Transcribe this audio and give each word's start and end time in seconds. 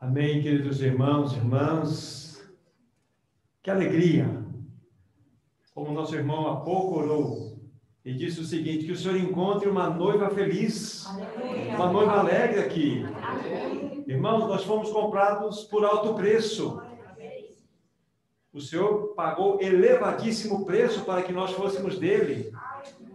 Amém, 0.00 0.40
queridos 0.40 0.80
irmãos, 0.80 1.34
irmãs. 1.34 2.50
Que 3.62 3.70
alegria! 3.70 4.42
Como 5.74 5.92
nosso 5.92 6.14
irmão 6.14 6.48
há 6.48 6.62
pouco 6.62 7.00
orou 7.00 7.60
e 8.02 8.14
disse 8.14 8.40
o 8.40 8.44
seguinte: 8.44 8.86
que 8.86 8.92
o 8.92 8.96
Senhor 8.96 9.18
encontre 9.18 9.68
uma 9.68 9.90
noiva 9.90 10.30
feliz, 10.30 11.04
uma 11.74 11.92
noiva 11.92 12.12
alegre 12.12 12.60
aqui. 12.60 13.04
Irmãos, 14.06 14.48
nós 14.48 14.64
fomos 14.64 14.90
comprados 14.90 15.64
por 15.64 15.84
alto 15.84 16.14
preço. 16.14 16.80
O 18.54 18.60
Senhor 18.62 19.14
pagou 19.14 19.60
elevadíssimo 19.60 20.64
preço 20.64 21.04
para 21.04 21.22
que 21.22 21.30
nós 21.30 21.50
fôssemos 21.50 21.98
dele. 21.98 22.50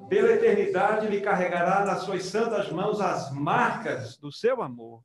Pela 0.08 0.34
eternidade, 0.34 1.08
Ele 1.08 1.20
carregará 1.22 1.84
nas 1.84 2.04
suas 2.04 2.26
santas 2.26 2.72
mãos 2.72 3.02
as 3.02 3.34
marcas 3.34 4.18
do 4.18 4.32
seu 4.32 4.62
amor. 4.62 5.02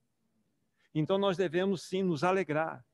Então, 0.94 1.18
nós 1.18 1.36
devemos 1.36 1.82
sim 1.82 2.02
nos 2.02 2.24
alegrar, 2.24 2.84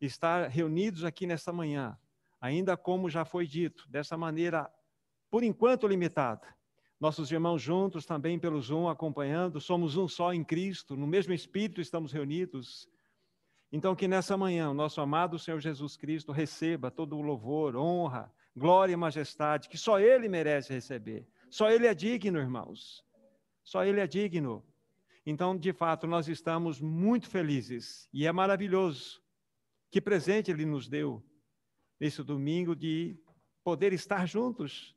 estar 0.00 0.48
reunidos 0.48 1.04
aqui 1.04 1.26
nesta 1.26 1.52
manhã, 1.52 1.96
ainda 2.40 2.76
como 2.76 3.08
já 3.08 3.24
foi 3.24 3.46
dito, 3.46 3.88
dessa 3.88 4.16
maneira, 4.16 4.70
por 5.30 5.42
enquanto 5.44 5.86
limitada. 5.86 6.46
Nossos 6.98 7.30
irmãos 7.32 7.60
juntos 7.60 8.06
também 8.06 8.38
pelo 8.38 8.60
Zoom 8.60 8.88
acompanhando, 8.88 9.60
somos 9.60 9.96
um 9.96 10.06
só 10.06 10.32
em 10.32 10.44
Cristo, 10.44 10.96
no 10.96 11.06
mesmo 11.06 11.32
Espírito 11.32 11.80
estamos 11.80 12.12
reunidos. 12.12 12.88
Então, 13.72 13.96
que 13.96 14.06
nessa 14.06 14.36
manhã 14.36 14.70
o 14.70 14.74
nosso 14.74 15.00
amado 15.00 15.38
Senhor 15.38 15.60
Jesus 15.60 15.96
Cristo 15.96 16.30
receba 16.30 16.90
todo 16.90 17.16
o 17.16 17.22
louvor, 17.22 17.74
honra, 17.74 18.32
glória 18.54 18.92
e 18.92 18.96
majestade 18.96 19.68
que 19.68 19.78
só 19.78 19.98
Ele 19.98 20.28
merece 20.28 20.72
receber. 20.72 21.26
Só 21.50 21.70
Ele 21.70 21.86
é 21.86 21.94
digno, 21.94 22.38
irmãos. 22.38 23.04
Só 23.64 23.84
Ele 23.84 24.00
é 24.00 24.06
digno. 24.06 24.64
Então, 25.24 25.56
de 25.56 25.72
fato, 25.72 26.06
nós 26.06 26.26
estamos 26.28 26.80
muito 26.80 27.28
felizes 27.28 28.08
e 28.12 28.26
é 28.26 28.32
maravilhoso. 28.32 29.22
Que 29.90 30.00
presente 30.00 30.50
Ele 30.50 30.64
nos 30.64 30.88
deu 30.88 31.22
nesse 32.00 32.22
domingo 32.24 32.74
de 32.74 33.16
poder 33.62 33.92
estar 33.92 34.26
juntos, 34.26 34.96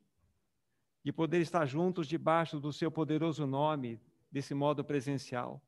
de 1.04 1.12
poder 1.12 1.40
estar 1.40 1.64
juntos 1.66 2.08
debaixo 2.08 2.58
do 2.58 2.72
Seu 2.72 2.90
poderoso 2.90 3.46
nome, 3.46 4.00
desse 4.30 4.54
modo 4.54 4.84
presencial. 4.84 5.62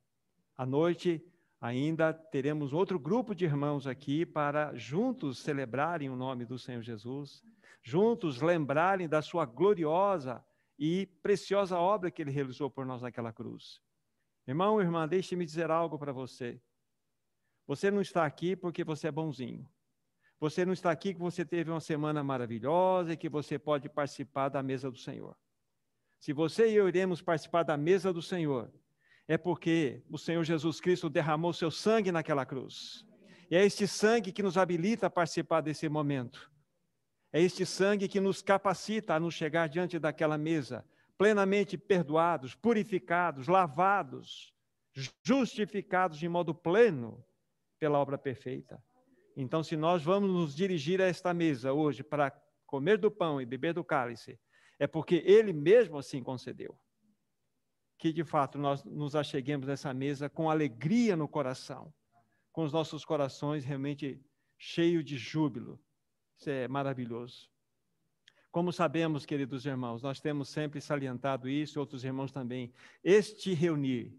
À 0.56 0.66
noite, 0.66 1.24
ainda 1.60 2.12
teremos 2.12 2.72
outro 2.72 2.98
grupo 2.98 3.34
de 3.34 3.44
irmãos 3.44 3.86
aqui 3.86 4.26
para 4.26 4.74
juntos 4.74 5.38
celebrarem 5.38 6.10
o 6.10 6.16
nome 6.16 6.44
do 6.44 6.58
Senhor 6.58 6.82
Jesus, 6.82 7.44
juntos 7.80 8.40
lembrarem 8.40 9.08
da 9.08 9.22
Sua 9.22 9.46
gloriosa 9.46 10.44
e 10.76 11.06
preciosa 11.22 11.78
obra 11.78 12.10
que 12.10 12.20
Ele 12.20 12.32
realizou 12.32 12.68
por 12.68 12.84
nós 12.84 13.00
naquela 13.00 13.32
cruz. 13.32 13.80
Irmão, 14.48 14.80
irmã, 14.80 15.06
deixe-me 15.06 15.44
dizer 15.44 15.70
algo 15.70 15.98
para 15.98 16.10
você. 16.10 16.58
Você 17.66 17.90
não 17.90 18.00
está 18.00 18.24
aqui 18.24 18.56
porque 18.56 18.82
você 18.82 19.08
é 19.08 19.12
bonzinho. 19.12 19.68
Você 20.40 20.64
não 20.64 20.72
está 20.72 20.90
aqui 20.90 21.12
porque 21.12 21.22
você 21.22 21.44
teve 21.44 21.70
uma 21.70 21.80
semana 21.80 22.24
maravilhosa 22.24 23.12
e 23.12 23.16
que 23.18 23.28
você 23.28 23.58
pode 23.58 23.90
participar 23.90 24.48
da 24.48 24.62
mesa 24.62 24.90
do 24.90 24.96
Senhor. 24.96 25.36
Se 26.18 26.32
você 26.32 26.70
e 26.70 26.76
eu 26.76 26.88
iremos 26.88 27.20
participar 27.20 27.62
da 27.62 27.76
mesa 27.76 28.10
do 28.10 28.22
Senhor, 28.22 28.72
é 29.28 29.36
porque 29.36 30.02
o 30.08 30.16
Senhor 30.16 30.42
Jesus 30.44 30.80
Cristo 30.80 31.10
derramou 31.10 31.52
seu 31.52 31.70
sangue 31.70 32.10
naquela 32.10 32.46
cruz. 32.46 33.06
E 33.50 33.54
é 33.54 33.62
este 33.62 33.86
sangue 33.86 34.32
que 34.32 34.42
nos 34.42 34.56
habilita 34.56 35.08
a 35.08 35.10
participar 35.10 35.60
desse 35.60 35.90
momento. 35.90 36.50
É 37.30 37.42
este 37.42 37.66
sangue 37.66 38.08
que 38.08 38.18
nos 38.18 38.40
capacita 38.40 39.14
a 39.14 39.20
nos 39.20 39.34
chegar 39.34 39.68
diante 39.68 39.98
daquela 39.98 40.38
mesa 40.38 40.86
plenamente 41.18 41.76
perdoados, 41.76 42.54
purificados, 42.54 43.48
lavados, 43.48 44.54
justificados 45.26 46.16
de 46.16 46.28
modo 46.28 46.54
pleno 46.54 47.22
pela 47.78 47.98
obra 47.98 48.16
perfeita. 48.16 48.82
Então, 49.36 49.62
se 49.62 49.76
nós 49.76 50.02
vamos 50.02 50.30
nos 50.30 50.54
dirigir 50.54 51.02
a 51.02 51.06
esta 51.06 51.34
mesa 51.34 51.72
hoje 51.72 52.02
para 52.02 52.30
comer 52.64 52.98
do 52.98 53.10
pão 53.10 53.40
e 53.40 53.46
beber 53.46 53.74
do 53.74 53.84
cálice, 53.84 54.38
é 54.78 54.86
porque 54.86 55.22
Ele 55.26 55.52
mesmo 55.52 55.98
assim 55.98 56.22
concedeu. 56.22 56.78
Que 57.98 58.12
de 58.12 58.24
fato 58.24 58.58
nós 58.58 58.84
nos 58.84 59.16
acheguemos 59.16 59.66
nessa 59.66 59.92
mesa 59.92 60.30
com 60.30 60.48
alegria 60.48 61.16
no 61.16 61.28
coração, 61.28 61.92
com 62.52 62.62
os 62.62 62.72
nossos 62.72 63.04
corações 63.04 63.64
realmente 63.64 64.20
cheios 64.56 65.04
de 65.04 65.16
júbilo. 65.16 65.80
Isso 66.36 66.50
é 66.50 66.68
maravilhoso. 66.68 67.50
Como 68.50 68.72
sabemos, 68.72 69.26
queridos 69.26 69.66
irmãos, 69.66 70.02
nós 70.02 70.20
temos 70.20 70.48
sempre 70.48 70.80
salientado 70.80 71.48
isso, 71.48 71.78
outros 71.78 72.02
irmãos 72.02 72.32
também. 72.32 72.72
Este 73.04 73.52
reunir 73.52 74.18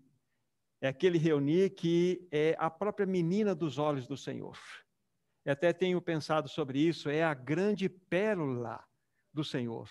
é 0.80 0.88
aquele 0.88 1.18
reunir 1.18 1.72
que 1.72 2.28
é 2.32 2.56
a 2.60 2.70
própria 2.70 3.08
menina 3.08 3.56
dos 3.56 3.78
olhos 3.78 4.08
do 4.08 4.16
Senhor. 4.16 4.58
Eu 5.44 5.54
até 5.54 5.74
tenho 5.74 6.00
pensado 6.00 6.48
sobre 6.48 6.80
isso, 6.80 7.10
é 7.10 7.24
a 7.24 7.34
grande 7.34 7.90
pérola 7.90 8.84
do 9.34 9.44
Senhor. 9.44 9.90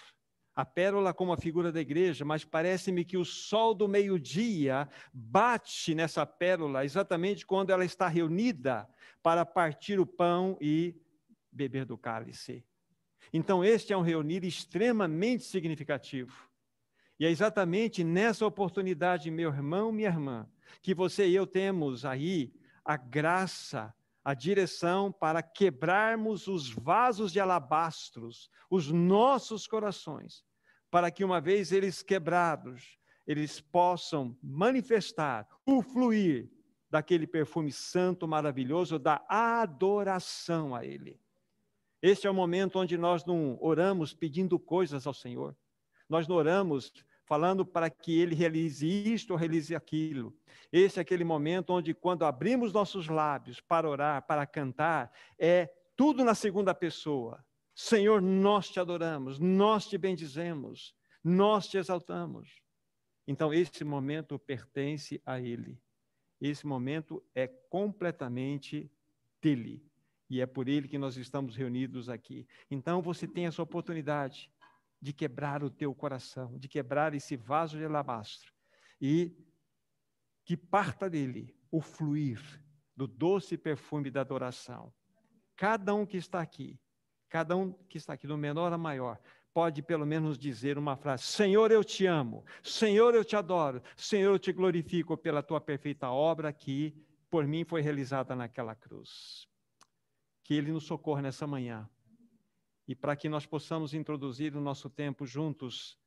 A 0.55 0.65
pérola 0.65 1.13
como 1.13 1.33
a 1.33 1.37
figura 1.37 1.71
da 1.71 1.81
igreja, 1.81 2.25
mas 2.25 2.45
parece-me 2.45 3.05
que 3.05 3.17
o 3.17 3.25
sol 3.25 3.75
do 3.75 3.89
meio-dia 3.89 4.89
bate 5.13 5.95
nessa 5.95 6.25
pérola 6.25 6.85
exatamente 6.85 7.45
quando 7.45 7.71
ela 7.71 7.85
está 7.85 8.07
reunida 8.07 8.89
para 9.23 9.45
partir 9.45 9.99
o 9.99 10.07
pão 10.07 10.57
e 10.61 10.97
beber 11.51 11.85
do 11.85 11.99
cálice. 11.99 12.65
Então, 13.33 13.65
este 13.65 13.93
é 13.93 13.97
um 13.97 14.03
reunir 14.03 14.45
extremamente 14.45 15.45
significativo. 15.45 16.49
E 17.21 17.27
é 17.27 17.31
exatamente 17.31 18.05
nessa 18.05 18.47
oportunidade, 18.47 19.31
meu 19.31 19.51
irmão, 19.51 19.91
minha 19.91 20.09
irmã, 20.09 20.49
que 20.81 20.95
você 20.95 21.27
e 21.27 21.35
eu 21.35 21.47
temos 21.47 22.05
aí 22.05 22.53
a 22.85 22.97
graça, 22.97 23.93
a 24.25 24.35
direção 24.35 25.11
para 25.11 25.43
quebrarmos 25.43 26.47
os 26.47 26.71
vasos 26.71 27.33
de 27.33 27.41
alabastros, 27.41 28.49
os 28.71 28.91
nossos 28.91 29.67
corações, 29.67 30.45
para 30.91 31.11
que 31.11 31.25
uma 31.25 31.41
vez 31.41 31.73
eles 31.73 32.03
quebrados, 32.03 32.99
eles 33.27 33.61
possam 33.61 34.39
manifestar 34.43 35.47
o 35.67 35.83
fluir 35.83 36.51
daquele 36.91 37.27
perfume 37.27 37.71
santo, 37.71 38.27
maravilhoso, 38.27 38.99
da 38.99 39.23
adoração 39.29 40.75
a 40.75 40.85
Ele. 40.85 41.21
Este 42.01 42.29
é 42.29 42.31
o 42.31 42.35
momento 42.35 42.79
onde 42.79 42.97
nós 42.97 43.25
não 43.25 43.59
oramos 43.61 44.15
pedindo 44.15 44.59
coisas 44.59 45.07
ao 45.07 45.15
Senhor. 45.15 45.57
Nós 46.09 46.29
não 46.29 46.37
oramos 46.37 46.93
falando 47.25 47.67
para 47.67 47.91
que 47.91 48.19
Ele 48.19 48.35
realize 48.35 48.87
isto 48.87 49.33
ou 49.33 49.37
realize 49.37 49.75
aquilo. 49.75 50.35
Esse 50.73 50.99
é 50.99 51.03
aquele 51.03 51.25
momento 51.25 51.71
onde, 51.71 51.93
quando 51.93 52.25
abrimos 52.25 52.73
nossos 52.73 53.09
lábios 53.09 53.61
para 53.61 53.89
orar, 53.89 54.27
para 54.27 54.47
cantar, 54.47 55.13
é 55.39 55.67
tudo 55.97 56.25
na 56.25 56.35
segunda 56.35 56.73
pessoa. 56.73 57.45
Senhor, 57.75 58.23
nós 58.23 58.71
te 58.71 58.79
adoramos, 58.79 59.39
nós 59.39 59.87
te 59.87 59.99
bendizemos, 59.99 60.95
nós 61.23 61.67
te 61.67 61.79
exaltamos. 61.79 62.63
Então, 63.27 63.53
esse 63.53 63.85
momento 63.85 64.39
pertence 64.39 65.21
a 65.27 65.41
Ele. 65.41 65.79
Esse 66.41 66.67
momento 66.67 67.23
é 67.35 67.49
completamente 67.49 68.91
dele 69.43 69.88
e 70.31 70.41
é 70.41 70.47
por 70.47 70.69
ele 70.69 70.89
que 70.89 70.99
nós 70.99 71.17
estamos 71.17 71.57
reunidos 71.57 72.09
aqui. 72.09 72.47
Então 72.71 73.01
você 73.01 73.27
tem 73.27 73.47
essa 73.47 73.63
oportunidade 73.63 74.51
de 75.01 75.13
quebrar 75.13 75.63
o 75.63 75.71
teu 75.71 75.95
coração, 75.95 76.59
de 76.59 76.69
quebrar 76.69 77.15
esse 77.15 77.37
vaso 77.37 77.79
de 77.79 77.85
alabastro 77.85 78.53
e 79.01 79.37
que 80.45 80.57
parta 80.57 81.09
dele 81.09 81.57
o 81.71 81.81
fluir 81.81 82.41
do 82.97 83.07
doce 83.07 83.57
perfume 83.57 84.11
da 84.11 84.21
adoração. 84.21 84.93
Cada 85.57 85.95
um 85.95 86.05
que 86.05 86.17
está 86.17 86.41
aqui, 86.41 86.79
cada 87.29 87.57
um 87.57 87.73
que 87.73 87.97
está 87.97 88.15
aqui, 88.15 88.27
do 88.27 88.37
menor 88.37 88.73
a 88.73 88.79
maior, 88.79 89.21
pode 89.55 89.83
pelo 89.83 90.07
menos 90.07 90.39
dizer 90.39 90.79
uma 90.79 90.97
frase: 90.97 91.25
Senhor, 91.25 91.71
eu 91.71 91.85
te 91.85 92.07
amo, 92.07 92.45
Senhor, 92.63 93.15
eu 93.15 93.25
te 93.25 93.37
adoro, 93.37 93.83
Senhor, 93.97 94.33
eu 94.33 94.39
te 94.39 94.53
glorifico 94.53 95.17
pela 95.17 95.43
tua 95.43 95.61
perfeita 95.61 96.11
obra 96.11 96.53
que 96.53 96.95
por 97.31 97.47
mim 97.47 97.65
foi 97.65 97.81
realizada 97.81 98.35
naquela 98.35 98.75
cruz 98.75 99.48
que 100.49 100.55
Ele 100.55 100.73
nos 100.73 100.85
socorra 100.85 101.21
nessa 101.21 101.47
manhã. 101.47 101.87
E 102.87 102.95
para 102.95 103.15
que 103.15 103.29
nós 103.29 103.45
possamos 103.45 103.93
introduzir 103.93 104.57
o 104.57 104.63
nosso 104.63 104.89
tempo 104.89 105.27
juntos, 105.27 106.01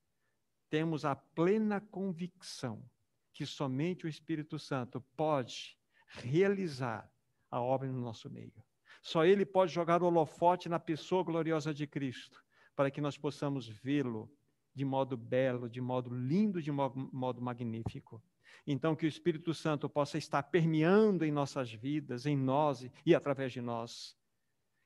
temos 0.68 1.06
a 1.06 1.16
plena 1.16 1.80
convicção 1.80 2.84
que 3.32 3.46
somente 3.46 4.08
o 4.08 4.10
Espírito 4.10 4.58
Santo 4.58 5.00
pode 5.16 5.78
realizar 6.08 7.08
a 7.52 7.62
obra 7.62 7.88
no 7.88 8.02
nosso 8.02 8.32
meio. 8.32 8.66
Só 9.04 9.24
Ele 9.24 9.46
pode 9.46 9.72
jogar 9.72 10.02
o 10.02 10.08
holofote 10.08 10.68
na 10.68 10.80
pessoa 10.80 11.24
gloriosa 11.24 11.72
de 11.72 11.86
Cristo, 11.86 12.44
para 12.76 12.90
que 12.90 13.00
nós 13.00 13.16
possamos 13.16 13.68
vê-lo 13.68 14.28
de 14.74 14.84
modo 14.84 15.16
belo, 15.16 15.70
de 15.70 15.80
modo 15.80 16.12
lindo, 16.12 16.60
de 16.64 16.72
modo, 16.72 16.98
modo 17.14 17.40
magnífico. 17.40 18.20
Então, 18.66 18.96
que 18.96 19.06
o 19.06 19.08
Espírito 19.08 19.54
Santo 19.54 19.88
possa 19.88 20.18
estar 20.18 20.42
permeando 20.42 21.24
em 21.24 21.32
nossas 21.32 21.72
vidas, 21.72 22.26
em 22.26 22.36
nós 22.36 22.90
e 23.06 23.14
através 23.14 23.54
de 23.54 23.62
nós 23.62 24.20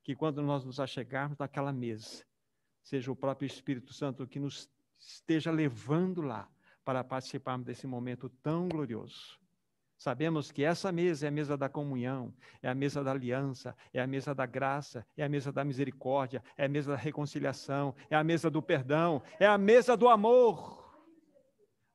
que 0.05 0.15
quando 0.15 0.39
nós 0.43 0.63
nos 0.63 0.79
achegarmos 0.79 1.35
naquela 1.39 1.73
mesa, 1.73 2.23
seja 2.83 3.11
o 3.11 3.15
próprio 3.15 3.47
Espírito 3.47 3.91
Santo 3.91 4.27
que 4.27 4.39
nos 4.39 4.69
esteja 4.99 5.49
levando 5.49 6.21
lá 6.21 6.47
para 6.85 7.03
participarmos 7.03 7.65
desse 7.65 7.87
momento 7.87 8.29
tão 8.29 8.69
glorioso. 8.69 9.39
Sabemos 9.97 10.51
que 10.51 10.63
essa 10.63 10.91
mesa 10.91 11.25
é 11.25 11.29
a 11.29 11.31
mesa 11.31 11.57
da 11.57 11.67
comunhão, 11.67 12.31
é 12.61 12.69
a 12.69 12.75
mesa 12.75 13.03
da 13.03 13.09
aliança, 13.09 13.75
é 13.91 13.99
a 13.99 14.05
mesa 14.05 14.35
da 14.35 14.45
graça, 14.45 15.03
é 15.17 15.23
a 15.23 15.29
mesa 15.29 15.51
da 15.51 15.65
misericórdia, 15.65 16.43
é 16.55 16.65
a 16.65 16.69
mesa 16.69 16.91
da 16.91 16.97
reconciliação, 16.97 17.95
é 18.07 18.15
a 18.15 18.23
mesa 18.23 18.47
do 18.47 18.61
perdão, 18.61 19.23
é 19.39 19.47
a 19.47 19.57
mesa 19.57 19.97
do 19.97 20.07
amor. 20.07 20.85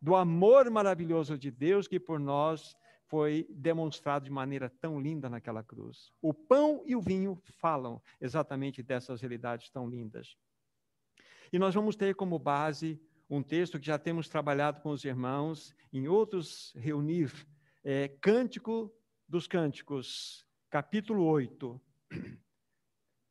Do 0.03 0.17
amor 0.17 0.69
maravilhoso 0.69 1.39
de 1.39 1.53
Deus 1.53 1.87
que 1.87 2.01
por 2.01 2.19
nós 2.19 2.77
foi 3.11 3.45
demonstrado 3.51 4.25
de 4.25 4.31
maneira 4.31 4.71
tão 4.71 5.01
linda 5.01 5.29
naquela 5.29 5.65
cruz. 5.65 6.13
O 6.23 6.33
pão 6.33 6.85
e 6.87 6.95
o 6.95 7.01
vinho 7.01 7.43
falam 7.59 8.01
exatamente 8.21 8.85
dessas 8.85 9.21
realidades 9.21 9.69
tão 9.69 9.89
lindas. 9.91 10.37
E 11.53 11.59
nós 11.59 11.75
vamos 11.75 11.97
ter 11.97 12.15
como 12.15 12.39
base 12.39 13.03
um 13.29 13.43
texto 13.43 13.81
que 13.81 13.87
já 13.87 13.99
temos 13.99 14.29
trabalhado 14.29 14.81
com 14.81 14.91
os 14.91 15.05
irmãos 15.05 15.75
em 15.93 16.07
outros 16.07 16.73
reunir 16.77 17.33
é, 17.83 18.07
Cântico 18.07 18.95
dos 19.29 19.49
Cânticos, 19.49 20.47
capítulo 20.71 21.25
8. 21.25 21.81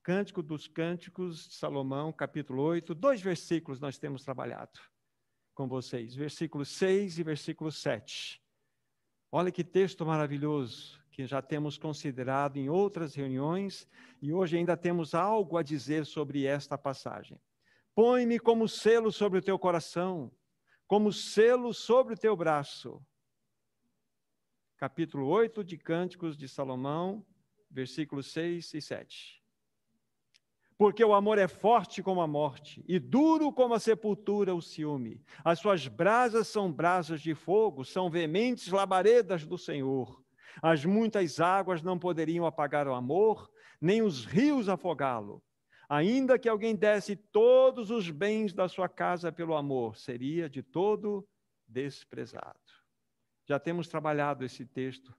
Cântico 0.03 0.43
dos 0.43 0.67
Cânticos 0.67 1.47
de 1.47 1.53
Salomão, 1.55 2.11
capítulo 2.11 2.61
8. 2.63 2.93
Dois 2.93 3.21
versículos 3.21 3.79
nós 3.79 3.97
temos 3.97 4.25
trabalhado 4.25 4.77
com 5.53 5.69
vocês, 5.69 6.15
versículo 6.15 6.65
6 6.65 7.19
e 7.19 7.23
versículo 7.23 7.71
7. 7.71 8.41
Olha 9.31 9.51
que 9.51 9.63
texto 9.63 10.05
maravilhoso 10.05 10.99
que 11.11 11.25
já 11.27 11.41
temos 11.41 11.77
considerado 11.77 12.57
em 12.57 12.69
outras 12.69 13.13
reuniões 13.13 13.87
e 14.21 14.33
hoje 14.33 14.57
ainda 14.57 14.75
temos 14.75 15.13
algo 15.13 15.57
a 15.57 15.63
dizer 15.63 16.05
sobre 16.05 16.45
esta 16.45 16.77
passagem. 16.77 17.39
Põe-me 17.93 18.39
como 18.39 18.67
selo 18.67 19.11
sobre 19.11 19.39
o 19.39 19.41
teu 19.41 19.59
coração, 19.59 20.31
como 20.87 21.11
selo 21.11 21.73
sobre 21.73 22.13
o 22.13 22.17
teu 22.17 22.35
braço 22.35 23.03
capítulo 24.79 25.27
8 25.27 25.61
de 25.61 25.77
Cânticos 25.77 26.37
de 26.37 26.47
Salomão, 26.47 27.25
versículos 27.69 28.31
6 28.31 28.73
e 28.75 28.81
7. 28.81 29.38
Porque 30.79 31.03
o 31.03 31.13
amor 31.13 31.37
é 31.37 31.45
forte 31.45 32.01
como 32.01 32.21
a 32.21 32.27
morte, 32.27 32.81
e 32.87 32.97
duro 32.99 33.51
como 33.51 33.73
a 33.73 33.79
sepultura 33.81 34.55
o 34.55 34.61
ciúme. 34.61 35.21
As 35.43 35.59
suas 35.59 35.89
brasas 35.89 36.47
são 36.47 36.71
brasas 36.71 37.19
de 37.19 37.35
fogo, 37.35 37.83
são 37.83 38.09
veementes 38.09 38.69
labaredas 38.69 39.45
do 39.45 39.57
Senhor. 39.57 40.23
As 40.61 40.85
muitas 40.85 41.41
águas 41.41 41.81
não 41.81 41.99
poderiam 41.99 42.45
apagar 42.45 42.87
o 42.87 42.93
amor, 42.93 43.51
nem 43.81 44.01
os 44.01 44.23
rios 44.23 44.69
afogá-lo. 44.69 45.43
Ainda 45.89 46.39
que 46.39 46.47
alguém 46.47 46.77
desse 46.77 47.13
todos 47.13 47.91
os 47.91 48.09
bens 48.09 48.53
da 48.53 48.69
sua 48.69 48.87
casa 48.87 49.33
pelo 49.33 49.57
amor, 49.57 49.97
seria 49.97 50.49
de 50.49 50.63
todo 50.63 51.27
desprezado. 51.67 52.57
Já 53.45 53.59
temos 53.59 53.89
trabalhado 53.89 54.45
esse 54.45 54.65
texto 54.65 55.13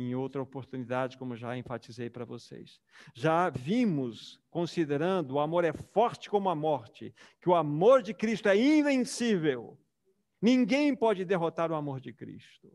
em 0.00 0.14
outra 0.14 0.40
oportunidade, 0.40 1.18
como 1.18 1.36
já 1.36 1.56
enfatizei 1.56 2.08
para 2.08 2.24
vocês. 2.24 2.80
Já 3.14 3.50
vimos, 3.50 4.40
considerando 4.50 5.32
o 5.32 5.40
amor 5.40 5.64
é 5.64 5.72
forte 5.72 6.30
como 6.30 6.48
a 6.48 6.54
morte, 6.54 7.14
que 7.40 7.48
o 7.48 7.54
amor 7.54 8.02
de 8.02 8.14
Cristo 8.14 8.48
é 8.48 8.56
invencível. 8.56 9.78
Ninguém 10.40 10.94
pode 10.94 11.24
derrotar 11.24 11.72
o 11.72 11.74
amor 11.74 12.00
de 12.00 12.12
Cristo. 12.12 12.72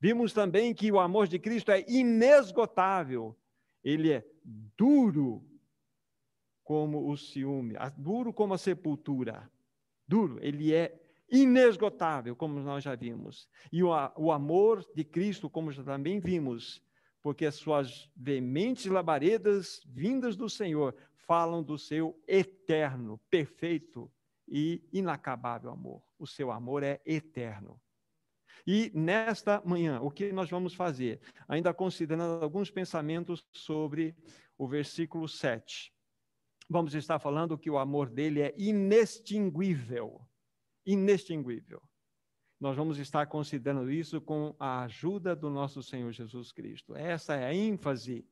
Vimos 0.00 0.32
também 0.32 0.74
que 0.74 0.90
o 0.90 0.98
amor 0.98 1.28
de 1.28 1.38
Cristo 1.38 1.70
é 1.70 1.84
inesgotável. 1.88 3.36
Ele 3.82 4.12
é 4.12 4.24
duro 4.76 5.44
como 6.64 7.08
o 7.08 7.16
ciúme, 7.16 7.74
duro 7.96 8.32
como 8.32 8.54
a 8.54 8.58
sepultura. 8.58 9.48
Duro, 10.06 10.38
ele 10.42 10.74
é 10.74 11.05
inesgotável, 11.30 12.36
como 12.36 12.60
nós 12.60 12.84
já 12.84 12.94
vimos. 12.94 13.48
E 13.72 13.82
o, 13.82 13.90
o 14.16 14.32
amor 14.32 14.84
de 14.94 15.04
Cristo, 15.04 15.50
como 15.50 15.72
já 15.72 15.82
também 15.82 16.20
vimos, 16.20 16.82
porque 17.22 17.46
as 17.46 17.56
suas 17.56 18.08
veementes 18.16 18.86
labaredas 18.86 19.80
vindas 19.86 20.36
do 20.36 20.48
Senhor 20.48 20.94
falam 21.26 21.62
do 21.62 21.76
seu 21.76 22.20
eterno, 22.28 23.20
perfeito 23.28 24.10
e 24.46 24.80
inacabável 24.92 25.70
amor. 25.70 26.02
O 26.18 26.26
seu 26.26 26.52
amor 26.52 26.82
é 26.82 27.00
eterno. 27.04 27.80
E 28.66 28.90
nesta 28.94 29.60
manhã, 29.64 30.00
o 30.00 30.10
que 30.10 30.32
nós 30.32 30.48
vamos 30.48 30.74
fazer? 30.74 31.20
Ainda 31.48 31.74
considerando 31.74 32.42
alguns 32.42 32.70
pensamentos 32.70 33.44
sobre 33.52 34.16
o 34.56 34.66
versículo 34.66 35.28
7. 35.28 35.92
Vamos 36.68 36.94
estar 36.94 37.18
falando 37.18 37.58
que 37.58 37.70
o 37.70 37.78
amor 37.78 38.08
dele 38.08 38.42
é 38.42 38.54
inextinguível 38.56 40.20
inextinguível. 40.86 41.82
Nós 42.58 42.76
vamos 42.76 42.98
estar 42.98 43.26
considerando 43.26 43.90
isso 43.90 44.20
com 44.20 44.54
a 44.58 44.84
ajuda 44.84 45.36
do 45.36 45.50
nosso 45.50 45.82
Senhor 45.82 46.10
Jesus 46.12 46.52
Cristo. 46.52 46.96
Essa 46.96 47.34
é 47.34 47.44
a 47.44 47.54
ênfase 47.54 48.26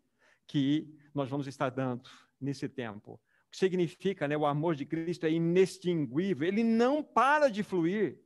que 0.46 0.96
nós 1.12 1.28
vamos 1.28 1.46
estar 1.46 1.68
dando 1.68 2.08
nesse 2.40 2.68
tempo. 2.68 3.14
O 3.14 3.50
que 3.50 3.58
significa, 3.58 4.26
né, 4.26 4.36
o 4.36 4.46
amor 4.46 4.74
de 4.74 4.86
Cristo 4.86 5.26
é 5.26 5.30
inextinguível, 5.30 6.48
ele 6.48 6.64
não 6.64 7.02
para 7.02 7.50
de 7.50 7.62
fluir. 7.62 8.18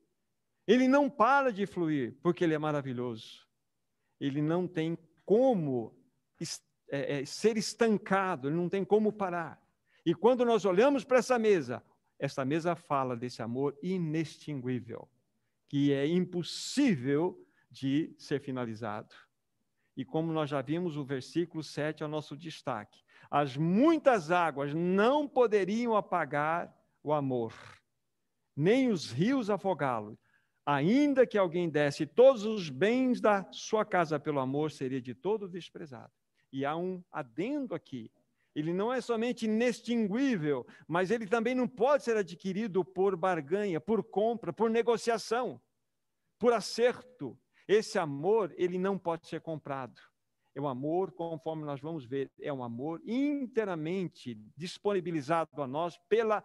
Ele 0.67 0.87
não 0.87 1.09
para 1.09 1.51
de 1.51 1.67
fluir, 1.67 2.17
porque 2.23 2.45
ele 2.45 2.55
é 2.55 2.59
maravilhoso. 2.59 3.49
Ele 4.21 4.43
não 4.43 4.69
tem 4.69 4.99
como 5.25 5.97
é, 6.91 7.21
é, 7.21 7.25
ser 7.25 7.57
estancado, 7.57 8.49
ele 8.49 8.57
não 8.57 8.69
tem 8.69 8.85
como 8.85 9.13
parar. 9.13 9.61
E 10.05 10.15
quando 10.15 10.45
nós 10.45 10.65
olhamos 10.65 11.05
para 11.05 11.19
essa 11.19 11.39
mesa, 11.39 11.83
esta 12.19 12.45
mesa 12.45 12.75
fala 12.75 13.17
desse 13.17 13.43
amor 13.43 13.79
inextinguível, 13.83 15.09
que 15.69 15.93
é 15.93 16.07
impossível 16.07 17.39
de 17.71 18.15
ser 18.19 18.41
finalizado. 18.41 19.15
E 19.97 20.05
como 20.05 20.33
nós 20.33 20.51
já 20.51 20.63
vimos, 20.63 20.97
o 20.97 21.05
versículo 21.05 21.63
7 21.63 22.03
é 22.03 22.07
o 22.07 22.09
nosso 22.09 22.37
destaque. 22.37 23.03
As 23.31 23.57
muitas 23.57 24.31
águas 24.31 24.73
não 24.75 25.29
poderiam 25.29 25.97
apagar 25.97 26.75
o 27.03 27.13
amor, 27.13 27.53
nem 28.57 28.91
os 28.91 29.11
rios 29.11 29.51
afogá-lo. 29.51 30.19
Ainda 30.65 31.27
que 31.27 31.39
alguém 31.39 31.69
desse 31.69 32.07
todos 32.07 32.45
os 32.45 32.69
bens 32.69 33.21
da 33.21 33.47
sua 33.53 33.85
casa 33.85 34.21
pelo 34.21 34.39
amor, 34.39 34.71
seria 34.71 35.01
de 35.01 35.15
todo 35.15 35.49
desprezado. 35.49 36.13
E 36.53 36.65
há 36.65 36.77
um 36.77 37.03
adendo 37.11 37.75
aqui. 37.75 38.11
Ele 38.55 38.73
não 38.73 38.93
é 38.93 39.01
somente 39.01 39.45
inextinguível, 39.47 40.67
mas 40.87 41.11
ele 41.11 41.27
também 41.27 41.55
não 41.55 41.69
pode 41.69 42.05
ser 42.05 42.17
adquirido 42.17 42.85
por 42.85 43.17
barganha, 43.17 43.81
por 43.81 44.03
compra, 44.03 44.53
por 44.53 44.69
negociação, 44.69 45.61
por 46.39 46.53
acerto. 46.53 47.39
Esse 47.67 47.99
amor, 47.99 48.53
ele 48.57 48.79
não 48.79 48.99
pode 48.99 49.27
ser 49.27 49.41
comprado. 49.41 50.01
É 50.55 50.61
um 50.61 50.67
amor, 50.67 51.13
conforme 51.13 51.65
nós 51.65 51.81
vamos 51.81 52.05
ver, 52.05 52.33
é 52.41 52.53
um 52.53 52.65
amor 52.65 53.01
inteiramente 53.07 54.35
disponibilizado 54.57 55.63
a 55.63 55.67
nós 55.67 55.97
pela 56.09 56.43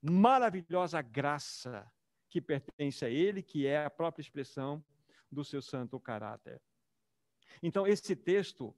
maravilhosa 0.00 1.02
graça 1.02 1.90
que 2.30 2.40
pertence 2.40 3.04
a 3.04 3.08
Ele, 3.08 3.42
que 3.42 3.66
é 3.66 3.84
a 3.84 3.90
própria 3.90 4.22
expressão 4.22 4.84
do 5.32 5.44
seu 5.44 5.60
santo 5.60 5.98
caráter. 5.98 6.60
Então, 7.62 7.86
esse 7.86 8.14
texto 8.14 8.76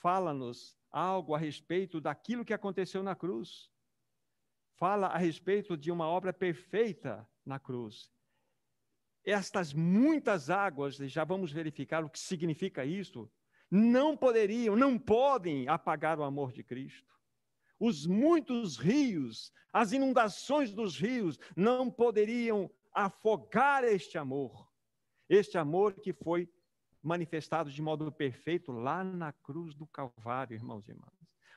fala-nos 0.00 0.76
algo 0.94 1.34
a 1.34 1.38
respeito 1.38 2.00
daquilo 2.00 2.44
que 2.44 2.54
aconteceu 2.54 3.02
na 3.02 3.16
cruz. 3.16 3.68
Fala 4.76 5.08
a 5.08 5.18
respeito 5.18 5.76
de 5.76 5.90
uma 5.90 6.06
obra 6.06 6.32
perfeita 6.32 7.28
na 7.44 7.58
cruz. 7.58 8.12
Estas 9.24 9.72
muitas 9.72 10.50
águas, 10.50 10.96
já 10.96 11.24
vamos 11.24 11.50
verificar 11.50 12.04
o 12.04 12.10
que 12.10 12.18
significa 12.18 12.84
isso, 12.84 13.28
não 13.68 14.16
poderiam, 14.16 14.76
não 14.76 14.96
podem 14.96 15.66
apagar 15.66 16.20
o 16.20 16.22
amor 16.22 16.52
de 16.52 16.62
Cristo. 16.62 17.12
Os 17.80 18.06
muitos 18.06 18.76
rios, 18.76 19.52
as 19.72 19.90
inundações 19.90 20.72
dos 20.72 20.96
rios, 20.96 21.38
não 21.56 21.90
poderiam 21.90 22.70
afogar 22.92 23.82
este 23.82 24.16
amor. 24.16 24.70
Este 25.28 25.58
amor 25.58 25.94
que 25.94 26.12
foi 26.12 26.48
manifestado 27.04 27.70
de 27.70 27.82
modo 27.82 28.10
perfeito 28.10 28.72
lá 28.72 29.04
na 29.04 29.32
cruz 29.32 29.74
do 29.74 29.86
Calvário, 29.86 30.54
irmãos 30.54 30.88
e 30.88 30.92
irmãs. 30.92 31.12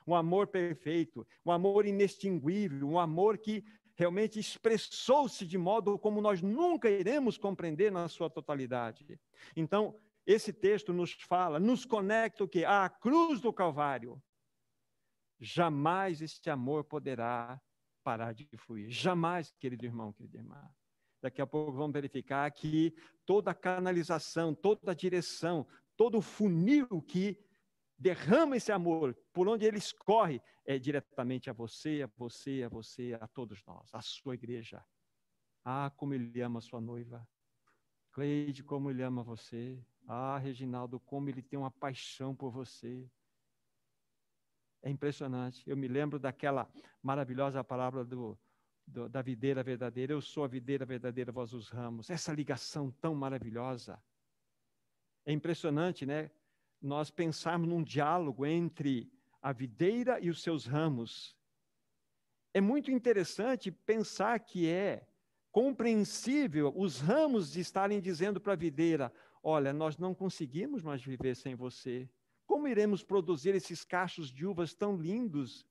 Um 0.06 0.14
amor 0.14 0.46
perfeito, 0.46 1.26
um 1.44 1.50
amor 1.50 1.86
inextinguível, 1.86 2.88
um 2.88 2.98
amor 2.98 3.38
que 3.38 3.64
realmente 3.94 4.38
expressou-se 4.38 5.46
de 5.46 5.58
modo 5.58 5.98
como 5.98 6.20
nós 6.20 6.40
nunca 6.40 6.88
iremos 6.88 7.36
compreender 7.36 7.90
na 7.90 8.08
sua 8.08 8.30
totalidade. 8.30 9.18
Então, 9.56 9.98
esse 10.24 10.52
texto 10.52 10.92
nos 10.92 11.12
fala, 11.12 11.58
nos 11.58 11.84
conecta 11.84 12.44
o 12.44 12.48
que? 12.48 12.64
À 12.64 12.88
cruz 12.88 13.40
do 13.40 13.52
Calvário. 13.52 14.22
Jamais 15.40 16.20
este 16.20 16.50
amor 16.50 16.84
poderá 16.84 17.60
parar 18.04 18.32
de 18.32 18.46
fluir. 18.56 18.90
Jamais, 18.90 19.52
querido 19.58 19.84
irmão, 19.84 20.12
querida 20.12 20.38
irmã. 20.38 20.70
Daqui 21.20 21.42
a 21.42 21.46
pouco 21.46 21.72
vamos 21.72 21.92
verificar 21.92 22.50
que 22.50 22.94
toda 23.26 23.50
a 23.50 23.54
canalização, 23.54 24.54
toda 24.54 24.92
a 24.92 24.94
direção, 24.94 25.66
todo 25.96 26.18
o 26.18 26.22
funil 26.22 27.02
que 27.02 27.38
derrama 27.98 28.56
esse 28.56 28.70
amor, 28.70 29.16
por 29.32 29.48
onde 29.48 29.64
ele 29.64 29.78
escorre, 29.78 30.40
é 30.64 30.78
diretamente 30.78 31.50
a 31.50 31.52
você, 31.52 32.02
a 32.02 32.10
você, 32.16 32.62
a 32.64 32.68
você, 32.68 33.18
a 33.20 33.26
todos 33.26 33.64
nós, 33.66 33.92
a 33.92 34.00
sua 34.00 34.34
igreja. 34.34 34.84
Ah, 35.64 35.90
como 35.96 36.14
ele 36.14 36.40
ama 36.40 36.60
a 36.60 36.62
sua 36.62 36.80
noiva. 36.80 37.28
Cleide, 38.12 38.62
como 38.62 38.90
ele 38.90 39.02
ama 39.02 39.22
você. 39.22 39.84
Ah, 40.06 40.38
Reginaldo, 40.38 41.00
como 41.00 41.28
ele 41.28 41.42
tem 41.42 41.58
uma 41.58 41.70
paixão 41.70 42.34
por 42.34 42.50
você. 42.50 43.10
É 44.82 44.88
impressionante. 44.88 45.68
Eu 45.68 45.76
me 45.76 45.88
lembro 45.88 46.18
daquela 46.18 46.70
maravilhosa 47.02 47.62
palavra 47.64 48.04
do, 48.04 48.38
do, 48.88 49.08
da 49.08 49.22
videira 49.22 49.62
verdadeira. 49.62 50.12
Eu 50.12 50.20
sou 50.20 50.44
a 50.44 50.48
videira 50.48 50.84
verdadeira, 50.84 51.30
vós 51.30 51.52
os 51.52 51.68
ramos. 51.68 52.10
Essa 52.10 52.32
ligação 52.32 52.90
tão 52.90 53.14
maravilhosa. 53.14 54.02
É 55.24 55.32
impressionante, 55.32 56.06
né? 56.06 56.30
Nós 56.80 57.10
pensarmos 57.10 57.68
num 57.68 57.82
diálogo 57.82 58.46
entre 58.46 59.10
a 59.42 59.52
videira 59.52 60.18
e 60.20 60.30
os 60.30 60.42
seus 60.42 60.64
ramos. 60.64 61.36
É 62.54 62.60
muito 62.60 62.90
interessante 62.90 63.70
pensar 63.70 64.38
que 64.40 64.68
é 64.68 65.06
compreensível 65.50 66.72
os 66.74 67.00
ramos 67.00 67.56
estarem 67.56 68.00
dizendo 68.00 68.40
para 68.40 68.54
a 68.54 68.56
videira: 68.56 69.12
Olha, 69.42 69.72
nós 69.72 69.98
não 69.98 70.14
conseguimos 70.14 70.82
mais 70.82 71.02
viver 71.02 71.36
sem 71.36 71.54
você. 71.54 72.08
Como 72.46 72.66
iremos 72.66 73.02
produzir 73.02 73.54
esses 73.54 73.84
cachos 73.84 74.30
de 74.30 74.46
uvas 74.46 74.72
tão 74.72 74.96
lindos, 74.96 75.66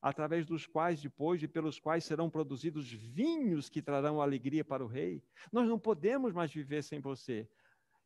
através 0.00 0.46
dos 0.46 0.66
quais 0.66 1.00
depois 1.00 1.42
e 1.42 1.48
pelos 1.48 1.78
quais 1.78 2.04
serão 2.04 2.30
produzidos 2.30 2.90
vinhos 2.90 3.68
que 3.68 3.82
trarão 3.82 4.20
alegria 4.20 4.64
para 4.64 4.84
o 4.84 4.88
rei? 4.88 5.22
Nós 5.52 5.68
não 5.68 5.78
podemos 5.78 6.32
mais 6.32 6.52
viver 6.52 6.82
sem 6.82 7.00
você. 7.00 7.48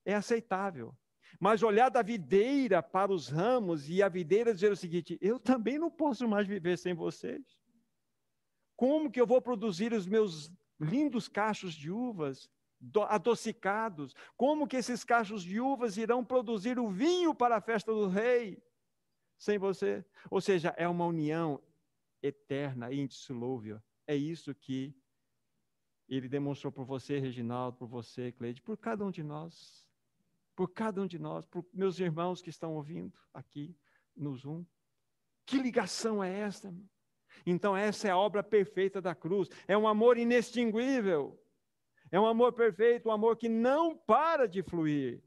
É 0.05 0.15
aceitável. 0.15 0.97
Mas 1.41 1.63
olhar 1.63 1.89
da 1.89 2.03
videira 2.03 2.83
para 2.83 3.13
os 3.13 3.29
ramos 3.29 3.89
e 3.89 4.03
a 4.03 4.09
videira 4.09 4.53
dizer 4.53 4.71
o 4.71 4.77
seguinte: 4.77 5.19
eu 5.21 5.39
também 5.39 5.79
não 5.79 5.91
posso 5.91 6.29
mais 6.29 6.47
viver 6.47 6.77
sem 6.77 6.95
vocês. 6.95 7.59
Como 8.77 9.11
que 9.11 9.21
eu 9.21 9.27
vou 9.27 9.41
produzir 9.41 9.93
os 9.93 10.07
meus 10.07 10.53
lindos 10.79 11.29
cachos 11.29 11.75
de 11.75 11.91
uvas 11.91 12.51
adocicados. 13.09 14.15
Como 14.37 14.67
que 14.67 14.77
esses 14.77 15.05
cachos 15.05 15.43
de 15.43 15.61
uvas 15.61 15.97
irão 15.97 16.25
produzir 16.25 16.79
o 16.79 16.89
vinho 16.89 17.35
para 17.35 17.57
a 17.57 17.61
festa 17.61 17.93
do 17.93 18.09
rei 18.09 18.63
sem 19.39 19.59
você? 19.59 20.05
Ou 20.31 20.41
seja, 20.41 20.75
é 20.77 20.89
uma 20.89 21.07
união 21.07 21.61
eterna 22.23 22.93
e 22.93 23.01
indissolúvel. 23.01 23.83
É 24.07 24.15
isso 24.15 24.55
que 24.55 24.95
ele 26.09 26.29
demonstrou 26.29 26.71
por 26.71 26.85
você, 26.85 27.19
Reginaldo, 27.19 27.79
por 27.79 27.89
você, 27.89 28.33
Cleide, 28.33 28.63
por 28.63 28.77
cada 28.77 29.05
um 29.05 29.11
de 29.11 29.23
nós. 29.23 29.89
Por 30.55 30.69
cada 30.69 31.01
um 31.01 31.07
de 31.07 31.19
nós, 31.19 31.47
por 31.47 31.65
meus 31.73 31.99
irmãos 31.99 32.43
que 32.43 32.51
estão 32.51 32.75
ouvindo 32.75 33.19
aqui 33.33 33.75
no 34.15 34.37
Zoom. 34.37 34.65
Que 35.47 35.59
ligação 35.59 36.23
é 36.23 36.41
esta? 36.41 36.75
Então, 37.47 37.77
essa 37.77 38.09
é 38.09 38.11
a 38.11 38.17
obra 38.17 38.43
perfeita 38.43 39.01
da 39.01 39.15
cruz. 39.15 39.49
É 39.67 39.77
um 39.77 39.89
amor 39.89 40.19
inextinguível. 40.19 41.43
É 42.11 42.21
um 42.21 42.27
amor 42.27 42.53
perfeito, 42.53 43.09
um 43.09 43.13
amor 43.13 43.37
que 43.39 43.49
não 43.49 43.97
para 43.97 44.47
de 44.47 44.63
fluir. 44.63 45.23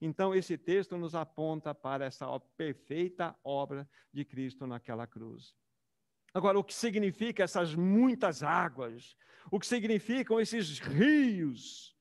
Então, 0.00 0.34
esse 0.34 0.58
texto 0.58 0.98
nos 0.98 1.14
aponta 1.14 1.74
para 1.74 2.04
essa 2.04 2.38
perfeita 2.58 3.34
obra 3.42 3.88
de 4.12 4.22
Cristo 4.22 4.66
naquela 4.66 5.06
cruz. 5.06 5.56
Agora, 6.34 6.58
o 6.58 6.64
que 6.64 6.74
significa 6.74 7.44
essas 7.44 7.76
muitas 7.76 8.42
águas? 8.42 9.16
O 9.52 9.60
que 9.60 9.66
significam 9.66 10.40
esses 10.40 10.80
rios? 10.80 11.96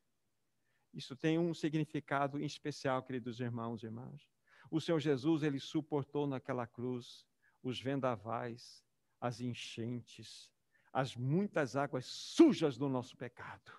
Isso 0.91 1.15
tem 1.15 1.37
um 1.37 1.53
significado 1.53 2.39
em 2.39 2.45
especial, 2.45 3.03
queridos 3.03 3.39
irmãos 3.39 3.83
e 3.83 3.85
irmãs. 3.85 4.27
O 4.71 4.81
Senhor 4.81 4.99
Jesus, 4.99 5.43
ele 5.43 5.59
suportou 5.59 6.25
naquela 6.25 6.65
cruz 6.65 7.27
os 7.61 7.79
vendavais, 7.79 8.83
as 9.21 9.39
enchentes, 9.39 10.51
as 10.91 11.15
muitas 11.15 11.75
águas 11.75 12.05
sujas 12.07 12.75
do 12.75 12.89
nosso 12.89 13.15
pecado 13.15 13.71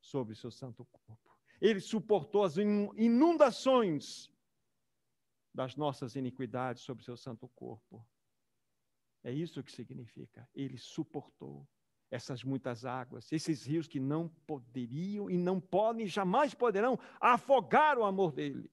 sobre 0.00 0.32
o 0.32 0.36
seu 0.36 0.50
santo 0.50 0.84
corpo. 0.84 1.36
Ele 1.60 1.80
suportou 1.80 2.44
as 2.44 2.56
inundações 2.56 4.32
das 5.52 5.74
nossas 5.74 6.14
iniquidades 6.14 6.82
sobre 6.82 7.02
o 7.02 7.04
seu 7.04 7.16
santo 7.16 7.48
corpo. 7.48 8.06
É 9.28 9.32
isso 9.32 9.62
que 9.62 9.70
significa. 9.70 10.48
Ele 10.54 10.78
suportou 10.78 11.68
essas 12.10 12.42
muitas 12.42 12.86
águas, 12.86 13.30
esses 13.30 13.66
rios 13.66 13.86
que 13.86 14.00
não 14.00 14.26
poderiam 14.46 15.28
e 15.28 15.36
não 15.36 15.60
podem, 15.60 16.06
jamais 16.06 16.54
poderão 16.54 16.98
afogar 17.20 17.98
o 17.98 18.06
amor 18.06 18.32
dele. 18.32 18.70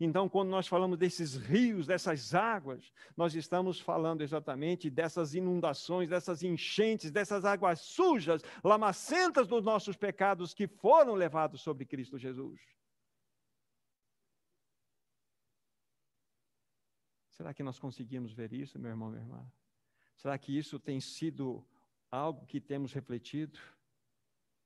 Então, 0.00 0.28
quando 0.28 0.48
nós 0.48 0.66
falamos 0.66 0.98
desses 0.98 1.36
rios, 1.36 1.86
dessas 1.86 2.34
águas, 2.34 2.92
nós 3.16 3.36
estamos 3.36 3.78
falando 3.78 4.22
exatamente 4.22 4.90
dessas 4.90 5.32
inundações, 5.32 6.08
dessas 6.08 6.42
enchentes, 6.42 7.12
dessas 7.12 7.44
águas 7.44 7.82
sujas, 7.82 8.42
lamacentas 8.64 9.46
dos 9.46 9.62
nossos 9.62 9.96
pecados 9.96 10.52
que 10.52 10.66
foram 10.66 11.14
levados 11.14 11.60
sobre 11.60 11.86
Cristo 11.86 12.18
Jesus. 12.18 12.60
Será 17.32 17.52
que 17.52 17.62
nós 17.62 17.78
conseguimos 17.78 18.32
ver 18.32 18.52
isso, 18.52 18.78
meu 18.78 18.90
irmão, 18.90 19.10
minha 19.10 19.22
irmã? 19.22 19.52
Será 20.16 20.38
que 20.38 20.56
isso 20.56 20.78
tem 20.78 21.00
sido 21.00 21.66
algo 22.10 22.46
que 22.46 22.60
temos 22.60 22.92
refletido? 22.92 23.58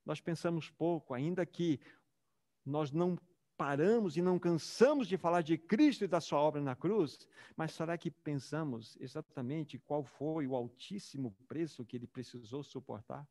Nós 0.05 0.21
pensamos 0.21 0.69
pouco, 0.69 1.15
ainda 1.15 1.47
que 1.47 1.81
nós 2.65 2.91
não 2.91 3.17
paramos 3.57 4.17
e 4.17 4.23
não 4.23 4.39
cansamos 4.39 5.09
de 5.09 5.17
falar 5.17 5.43
de 5.43 5.57
Cristo 5.57 6.05
e 6.05 6.09
da 6.09 6.21
sua 6.21 6.41
obra 6.41 6.61
na 6.61 6.77
cruz, 6.77 7.27
mas 7.57 7.73
será 7.73 7.97
que 7.97 8.11
pensamos 8.11 8.97
exatamente 9.01 9.79
qual 9.79 10.05
foi 10.05 10.47
o 10.47 10.55
altíssimo 10.55 11.33
preço 11.49 11.85
que 11.85 11.97
ele 11.97 12.07
precisou 12.07 12.63
suportar 12.63 13.27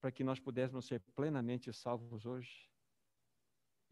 para 0.00 0.10
que 0.10 0.24
nós 0.24 0.40
pudéssemos 0.40 0.86
ser 0.86 1.00
plenamente 1.14 1.72
salvos 1.72 2.24
hoje? 2.24 2.70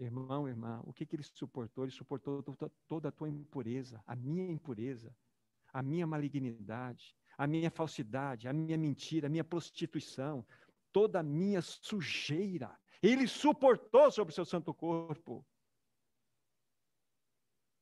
Irmão, 0.03 0.49
irmã, 0.49 0.81
o 0.85 0.93
que, 0.93 1.07
que 1.07 1.17
ele 1.17 1.23
suportou? 1.23 1.85
Ele 1.85 1.93
suportou 1.93 2.43
toda 2.89 3.09
a 3.09 3.13
tua 3.13 3.29
impureza, 3.29 4.03
a 4.07 4.17
minha 4.17 4.51
impureza, 4.51 5.15
a 5.73 5.83
minha 5.83 6.07
malignidade, 6.07 7.17
a 7.39 7.47
minha 7.47 7.71
falsidade, 7.71 8.49
a 8.49 8.53
minha 8.53 8.77
mentira, 8.77 9.27
a 9.27 9.31
minha 9.31 9.45
prostituição, 9.45 10.45
toda 10.93 11.21
a 11.21 11.23
minha 11.23 11.63
sujeira 11.63 12.77
ele 13.03 13.27
suportou 13.27 14.11
sobre 14.13 14.31
o 14.31 14.35
seu 14.35 14.45
santo 14.45 14.73
corpo. 14.73 15.45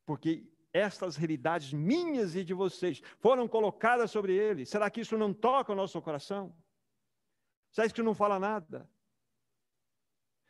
Porque 0.07 0.51
estas 0.73 1.15
realidades 1.15 1.73
minhas 1.73 2.35
e 2.35 2.43
de 2.43 2.55
vocês 2.55 3.03
foram 3.19 3.47
colocadas 3.47 4.11
sobre 4.11 4.35
ele. 4.35 4.65
Será 4.65 4.91
que 4.91 5.03
isso 5.03 5.19
não 5.19 5.35
toca 5.35 5.73
o 5.73 5.77
nosso 5.77 6.01
coração? 6.01 6.57
Será 7.71 7.87
que 7.87 7.93
isso 7.93 8.03
não 8.03 8.15
fala 8.15 8.39
nada? 8.39 8.91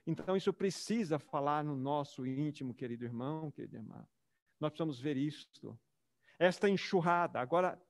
Então, 0.07 0.37
isso 0.37 0.53
precisa 0.53 1.19
falar 1.19 1.63
no 1.63 1.77
nosso 1.77 2.27
íntimo, 2.27 2.75
querido 2.75 3.05
irmão, 3.05 3.51
querida 3.51 3.77
irmã. 3.77 4.07
Nós 4.59 4.71
precisamos 4.71 5.01
ver 5.01 5.17
isto. 5.17 5.79
Esta 6.39 6.69
enxurrada, 6.69 7.41
agora, 7.41 7.81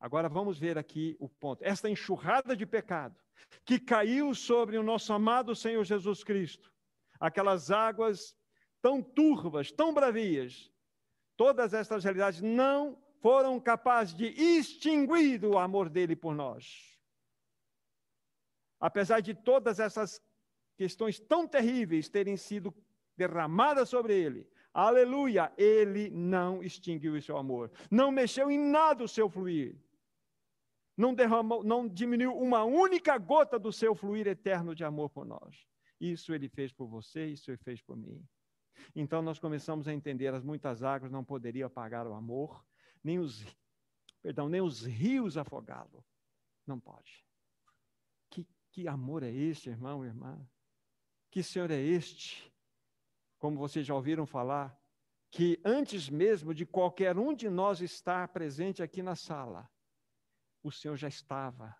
agora 0.00 0.28
vamos 0.28 0.58
ver 0.58 0.78
aqui 0.78 1.16
o 1.20 1.28
ponto. 1.28 1.62
Esta 1.62 1.88
enxurrada 1.88 2.56
de 2.56 2.66
pecado 2.66 3.18
que 3.64 3.78
caiu 3.78 4.34
sobre 4.34 4.78
o 4.78 4.82
nosso 4.82 5.12
amado 5.12 5.54
Senhor 5.54 5.84
Jesus 5.84 6.24
Cristo. 6.24 6.72
Aquelas 7.20 7.70
águas 7.70 8.36
tão 8.80 9.02
turvas, 9.02 9.70
tão 9.70 9.92
bravias, 9.92 10.72
todas 11.36 11.74
estas 11.74 12.04
realidades 12.04 12.40
não 12.40 13.00
foram 13.20 13.58
capazes 13.60 14.14
de 14.14 14.26
extinguir 14.26 15.44
o 15.44 15.58
amor 15.58 15.88
dele 15.88 16.14
por 16.14 16.34
nós. 16.34 16.96
Apesar 18.80 19.20
de 19.20 19.34
todas 19.34 19.80
essas 19.80 20.22
questões 20.78 21.20
tão 21.20 21.46
terríveis 21.46 22.08
terem 22.08 22.38
sido 22.38 22.74
derramadas 23.14 23.90
sobre 23.90 24.18
ele, 24.18 24.48
aleluia, 24.72 25.52
ele 25.58 26.08
não 26.08 26.62
extinguiu 26.62 27.12
o 27.12 27.20
seu 27.20 27.36
amor, 27.36 27.70
não 27.90 28.10
mexeu 28.10 28.50
em 28.50 28.58
nada 28.58 29.04
o 29.04 29.08
seu 29.08 29.28
fluir 29.28 29.76
não 30.98 31.14
derramou, 31.14 31.62
não 31.62 31.88
diminuiu 31.88 32.36
uma 32.36 32.64
única 32.64 33.16
gota 33.16 33.56
do 33.56 33.72
seu 33.72 33.94
fluir 33.94 34.26
eterno 34.26 34.74
de 34.74 34.82
amor 34.82 35.08
por 35.08 35.24
nós. 35.24 35.64
Isso 36.00 36.34
ele 36.34 36.48
fez 36.48 36.72
por 36.72 36.88
você, 36.88 37.26
isso 37.26 37.52
ele 37.52 37.58
fez 37.58 37.80
por 37.80 37.96
mim. 37.96 38.20
Então 38.96 39.22
nós 39.22 39.38
começamos 39.38 39.86
a 39.86 39.94
entender 39.94 40.34
as 40.34 40.42
muitas 40.42 40.82
águas 40.82 41.12
não 41.12 41.24
poderiam 41.24 41.68
apagar 41.68 42.04
o 42.04 42.14
amor, 42.14 42.64
nem 43.02 43.20
os 43.20 43.46
perdão, 44.20 44.48
nem 44.48 44.60
os 44.60 44.84
rios 44.84 45.36
afogá-lo. 45.36 46.04
Não 46.66 46.80
pode. 46.80 47.24
Que, 48.28 48.44
que 48.72 48.88
amor 48.88 49.22
é 49.22 49.30
este, 49.30 49.70
irmão 49.70 50.04
irmã? 50.04 50.44
Que 51.30 51.42
Senhor 51.42 51.70
é 51.70 51.80
este? 51.80 52.52
Como 53.38 53.58
vocês 53.58 53.86
já 53.86 53.94
ouviram 53.94 54.26
falar, 54.26 54.76
que 55.30 55.60
antes 55.64 56.08
mesmo 56.08 56.54
de 56.54 56.64
qualquer 56.64 57.16
um 57.18 57.34
de 57.34 57.48
nós 57.48 57.80
estar 57.80 58.28
presente 58.28 58.82
aqui 58.82 59.02
na 59.02 59.14
sala, 59.14 59.70
o 60.62 60.70
Senhor 60.70 60.96
já 60.96 61.08
estava, 61.08 61.76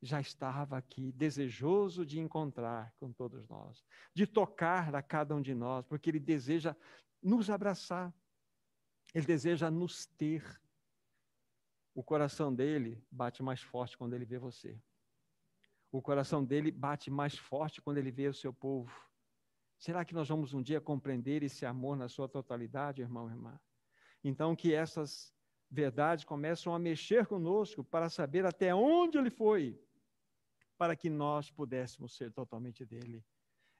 já 0.00 0.20
estava 0.20 0.76
aqui, 0.76 1.12
desejoso 1.12 2.04
de 2.04 2.18
encontrar 2.18 2.92
com 2.98 3.12
todos 3.12 3.48
nós, 3.48 3.84
de 4.12 4.26
tocar 4.26 4.94
a 4.94 5.02
cada 5.02 5.34
um 5.34 5.40
de 5.40 5.54
nós, 5.54 5.86
porque 5.86 6.10
Ele 6.10 6.20
deseja 6.20 6.76
nos 7.22 7.48
abraçar, 7.48 8.12
Ele 9.14 9.26
deseja 9.26 9.70
nos 9.70 10.06
ter. 10.06 10.60
O 11.94 12.02
coração 12.02 12.52
dele 12.52 13.04
bate 13.10 13.42
mais 13.42 13.60
forte 13.60 13.98
quando 13.98 14.14
ele 14.14 14.24
vê 14.24 14.38
você. 14.38 14.80
O 15.92 16.02
coração 16.02 16.44
dele 16.44 16.72
bate 16.72 17.10
mais 17.10 17.36
forte 17.38 17.80
quando 17.80 17.98
ele 17.98 18.10
vê 18.10 18.26
o 18.26 18.34
seu 18.34 18.52
povo 18.52 18.90
Será 19.82 20.04
que 20.04 20.14
nós 20.14 20.28
vamos 20.28 20.54
um 20.54 20.62
dia 20.62 20.80
compreender 20.80 21.42
esse 21.42 21.66
amor 21.66 21.96
na 21.96 22.08
sua 22.08 22.28
totalidade, 22.28 23.02
irmão 23.02 23.28
irmã? 23.28 23.58
Então, 24.22 24.54
que 24.54 24.72
essas 24.72 25.34
verdades 25.68 26.24
começam 26.24 26.72
a 26.72 26.78
mexer 26.78 27.26
conosco 27.26 27.82
para 27.82 28.08
saber 28.08 28.46
até 28.46 28.72
onde 28.72 29.18
ele 29.18 29.28
foi, 29.28 29.76
para 30.78 30.94
que 30.94 31.10
nós 31.10 31.50
pudéssemos 31.50 32.16
ser 32.16 32.30
totalmente 32.30 32.84
dele. 32.84 33.24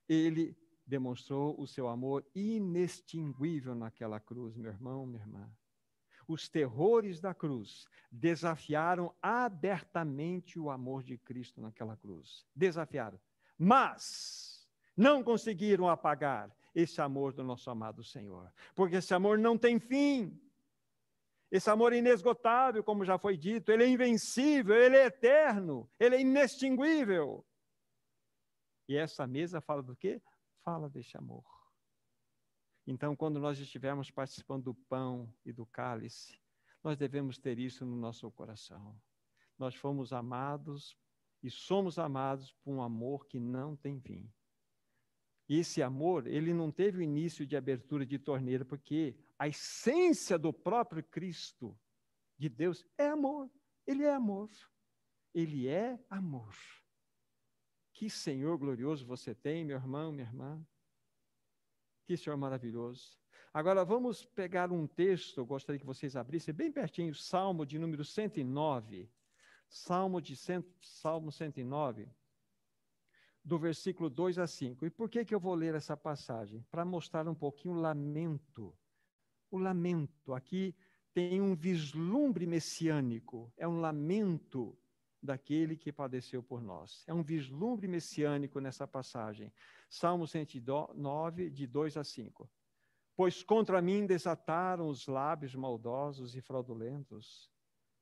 Ele 0.09 0.59
demonstrou 0.85 1.55
o 1.57 1.69
seu 1.69 1.87
amor 1.87 2.27
inextinguível 2.35 3.73
naquela 3.73 4.19
cruz, 4.19 4.57
meu 4.57 4.73
irmão, 4.73 5.07
minha 5.07 5.23
irmã. 5.23 5.49
Os 6.27 6.49
terrores 6.49 7.21
da 7.21 7.35
cruz 7.35 7.87
desafiaram 8.11 9.15
abertamente 9.21 10.59
o 10.59 10.71
amor 10.71 11.03
de 11.03 11.17
Cristo 11.17 11.61
naquela 11.61 11.97
cruz. 11.97 12.47
Desafiaram. 12.55 13.19
Mas 13.59 14.69
não 14.97 15.23
conseguiram 15.23 15.89
apagar 15.89 16.55
esse 16.75 17.01
amor 17.01 17.33
do 17.33 17.45
nosso 17.45 17.71
amado 17.71 18.03
Senhor, 18.03 18.53
porque 18.75 18.97
esse 18.97 19.13
amor 19.15 19.39
não 19.39 19.59
tem 19.59 19.79
fim. 19.79 20.39
Esse 21.51 21.69
amor 21.69 21.93
é 21.93 21.99
inesgotável, 21.99 22.83
como 22.83 23.05
já 23.05 23.19
foi 23.19 23.37
dito, 23.37 23.71
ele 23.71 23.85
é 23.85 23.89
invencível, 23.89 24.75
ele 24.75 24.97
é 24.97 25.05
eterno, 25.05 25.89
ele 26.01 26.17
é 26.17 26.21
inextinguível. 26.21 27.45
E 28.89 28.97
essa 28.97 29.27
mesa 29.27 29.61
fala 29.61 29.83
do 29.83 29.95
quê? 29.95 30.21
Fala 30.65 30.89
desse 30.89 31.17
amor. 31.17 31.45
Então, 32.87 33.15
quando 33.15 33.39
nós 33.39 33.59
estivermos 33.59 34.11
participando 34.11 34.65
do 34.65 34.75
pão 34.75 35.33
e 35.45 35.53
do 35.53 35.65
cálice, 35.65 36.39
nós 36.83 36.97
devemos 36.97 37.39
ter 37.39 37.59
isso 37.59 37.87
no 37.87 37.97
nosso 37.97 38.31
coração. 38.33 39.01
Nós 39.59 39.75
fomos 39.75 40.13
amados 40.13 40.97
e 41.43 41.51
somos 41.51 41.99
amados 41.99 42.53
por 42.53 42.73
um 42.73 42.83
amor 42.83 43.27
que 43.27 43.39
não 43.39 43.77
tem 43.77 44.01
fim. 44.01 44.29
E 45.49 45.59
esse 45.59 45.83
amor, 45.83 46.27
ele 46.27 46.55
não 46.55 46.71
teve 46.71 46.99
o 46.99 47.03
início 47.03 47.47
de 47.47 47.57
abertura 47.57 48.07
de 48.07 48.19
torneira, 48.19 48.65
porque 48.65 49.17
a 49.39 49.49
essência 49.49 50.39
do 50.39 50.53
próprio 50.53 51.03
Cristo, 51.05 51.79
de 52.39 52.49
Deus, 52.49 52.85
é 52.97 53.09
amor. 53.09 53.51
Ele 53.87 54.05
é 54.05 54.15
amor. 54.15 54.51
Ele 55.35 55.69
é 55.69 55.99
amor. 56.09 56.57
Que 57.93 58.09
Senhor 58.09 58.57
glorioso 58.57 59.05
você 59.05 59.35
tem, 59.35 59.65
meu 59.65 59.77
irmão, 59.77 60.13
minha 60.13 60.27
irmã. 60.27 60.65
Que 62.05 62.17
Senhor 62.17 62.37
maravilhoso. 62.37 63.19
Agora 63.55 63.85
vamos 63.85 64.25
pegar 64.25 64.73
um 64.73 64.87
texto, 64.87 65.45
gostaria 65.45 65.79
que 65.79 65.87
vocês 65.87 66.17
abrissem 66.17 66.55
bem 66.55 66.73
pertinho, 66.73 67.15
Salmo 67.15 67.67
de 67.67 67.79
número 67.79 68.05
109. 68.05 69.11
Salmo 69.69 70.21
de 70.21 70.37
cento, 70.37 70.71
Salmo 70.81 71.33
109, 71.33 72.07
do 73.43 73.59
versículo 73.59 74.11
2 74.11 74.39
a 74.39 74.47
5. 74.47 74.85
E 74.85 74.91
por 74.91 75.09
que 75.09 75.25
que 75.25 75.35
eu 75.35 75.41
vou 75.41 75.55
ler 75.55 75.75
essa 75.75 75.97
passagem? 75.97 76.63
Para 76.71 76.85
mostrar 76.85 77.27
um 77.27 77.35
pouquinho 77.35 77.75
o 77.75 77.81
lamento 77.81 78.77
o 79.53 79.59
lamento. 79.59 80.33
Aqui 80.33 80.75
tem 81.13 81.41
um 81.41 81.55
vislumbre 81.55 82.47
messiânico, 82.47 83.53
é 83.57 83.69
um 83.69 83.79
lamento 83.79 84.77
daquele 85.23 85.77
que 85.77 85.93
padeceu 85.93 86.43
por 86.43 86.61
nós. 86.61 87.05
É 87.07 87.15
um 87.15 87.23
vislumbre 87.23 87.87
messiânico 87.87 88.61
nessa 88.61 88.87
passagem. 88.87 89.53
Salmo 89.89 90.27
109, 90.27 91.51
de 91.51 91.67
2 91.67 91.97
a 91.97 92.05
5. 92.05 92.51
Pois 93.15 93.43
contra 93.43 93.81
mim 93.81 94.07
desataram 94.07 94.89
os 94.89 95.07
lábios 95.07 95.55
maldosos 95.55 96.35
e 96.35 96.41
fraudulentos, 96.41 97.51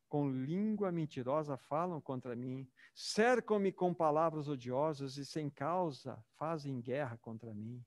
com 0.08 0.30
língua 0.30 0.90
mentirosa 0.90 1.56
falam 1.56 2.00
contra 2.00 2.34
mim, 2.34 2.68
cercam-me 2.94 3.70
com 3.70 3.94
palavras 3.94 4.48
odiosas 4.48 5.16
e 5.16 5.24
sem 5.24 5.48
causa 5.50 6.18
fazem 6.36 6.80
guerra 6.80 7.16
contra 7.18 7.54
mim. 7.54 7.84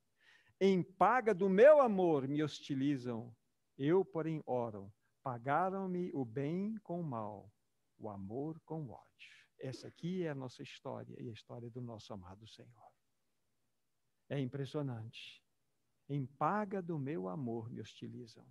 Em 0.59 0.81
paga 0.81 1.33
do 1.33 1.49
meu 1.49 1.81
amor 1.81 2.27
me 2.27 2.43
hostilizam 2.43 3.35
eu, 3.77 4.05
porém, 4.05 4.41
oro. 4.45 4.93
Pagaram-me 5.23 6.11
o 6.13 6.23
bem 6.23 6.75
com 6.83 6.99
o 6.99 7.03
mal, 7.03 7.49
o 7.97 8.09
amor 8.09 8.59
com 8.61 8.81
o 8.83 8.91
ódio. 8.91 9.33
Essa 9.59 9.87
aqui 9.87 10.23
é 10.23 10.29
a 10.29 10.35
nossa 10.35 10.61
história 10.61 11.15
e 11.21 11.29
a 11.29 11.33
história 11.33 11.69
do 11.69 11.81
nosso 11.81 12.13
amado 12.13 12.47
Senhor. 12.47 12.91
É 14.29 14.39
impressionante. 14.39 15.43
Em 16.09 16.25
paga 16.25 16.81
do 16.81 16.99
meu 16.99 17.29
amor 17.29 17.69
me 17.69 17.79
hostilizam. 17.79 18.45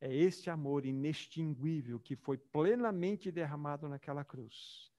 É 0.00 0.14
este 0.14 0.48
amor 0.48 0.86
inextinguível 0.86 1.98
que 1.98 2.14
foi 2.14 2.38
plenamente 2.38 3.30
derramado 3.30 3.88
naquela 3.88 4.24
cruz. 4.24 4.92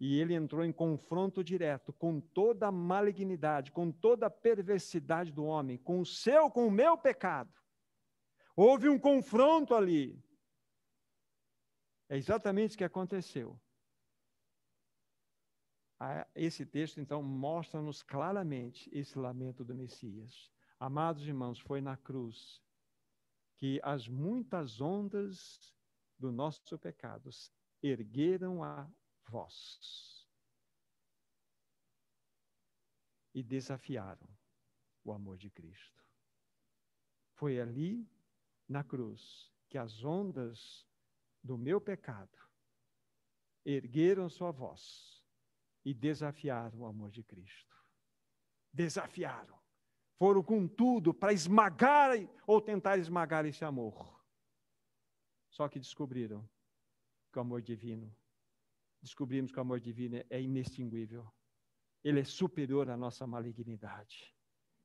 E 0.00 0.18
ele 0.18 0.34
entrou 0.34 0.64
em 0.64 0.72
confronto 0.72 1.44
direto 1.44 1.92
com 1.92 2.20
toda 2.20 2.66
a 2.66 2.72
malignidade, 2.72 3.70
com 3.70 3.92
toda 3.92 4.26
a 4.26 4.30
perversidade 4.30 5.30
do 5.30 5.44
homem, 5.44 5.78
com 5.78 6.00
o 6.00 6.06
seu, 6.06 6.50
com 6.50 6.66
o 6.66 6.70
meu 6.70 6.96
pecado. 6.98 7.52
Houve 8.56 8.88
um 8.88 8.98
confronto 8.98 9.74
ali. 9.74 10.18
É 12.14 12.16
exatamente 12.16 12.76
o 12.76 12.78
que 12.78 12.84
aconteceu. 12.84 13.60
Esse 16.32 16.64
texto, 16.64 17.00
então, 17.00 17.20
mostra-nos 17.24 18.04
claramente 18.04 18.88
esse 18.96 19.18
lamento 19.18 19.64
do 19.64 19.74
Messias. 19.74 20.48
Amados 20.78 21.26
irmãos, 21.26 21.58
foi 21.58 21.80
na 21.80 21.96
cruz 21.96 22.62
que 23.56 23.80
as 23.82 24.06
muitas 24.06 24.80
ondas 24.80 25.74
do 26.16 26.30
nosso 26.30 26.78
pecados 26.78 27.52
ergueram 27.82 28.62
a 28.62 28.88
voz 29.28 30.24
e 33.34 33.42
desafiaram 33.42 34.28
o 35.02 35.10
amor 35.10 35.36
de 35.36 35.50
Cristo. 35.50 36.00
Foi 37.32 37.60
ali 37.60 38.08
na 38.68 38.84
cruz 38.84 39.52
que 39.68 39.76
as 39.76 40.04
ondas 40.04 40.86
do 41.44 41.58
meu 41.58 41.80
pecado 41.80 42.38
ergueram 43.64 44.28
sua 44.28 44.50
voz 44.50 45.22
e 45.84 45.92
desafiaram 45.92 46.80
o 46.80 46.86
amor 46.86 47.10
de 47.10 47.22
Cristo. 47.22 47.76
Desafiaram. 48.72 49.62
Foram 50.18 50.42
com 50.42 50.66
tudo 50.66 51.12
para 51.12 51.32
esmagar 51.32 52.10
ou 52.46 52.60
tentar 52.60 52.96
esmagar 52.96 53.44
esse 53.44 53.64
amor. 53.64 54.24
Só 55.50 55.68
que 55.68 55.78
descobriram 55.78 56.48
que 57.30 57.38
o 57.38 57.42
amor 57.42 57.60
divino, 57.60 58.16
descobrimos 59.02 59.52
que 59.52 59.58
o 59.58 59.60
amor 59.60 59.80
divino 59.80 60.24
é 60.30 60.40
inextinguível. 60.40 61.30
Ele 62.02 62.20
é 62.20 62.24
superior 62.24 62.88
à 62.88 62.96
nossa 62.96 63.26
malignidade. 63.26 64.34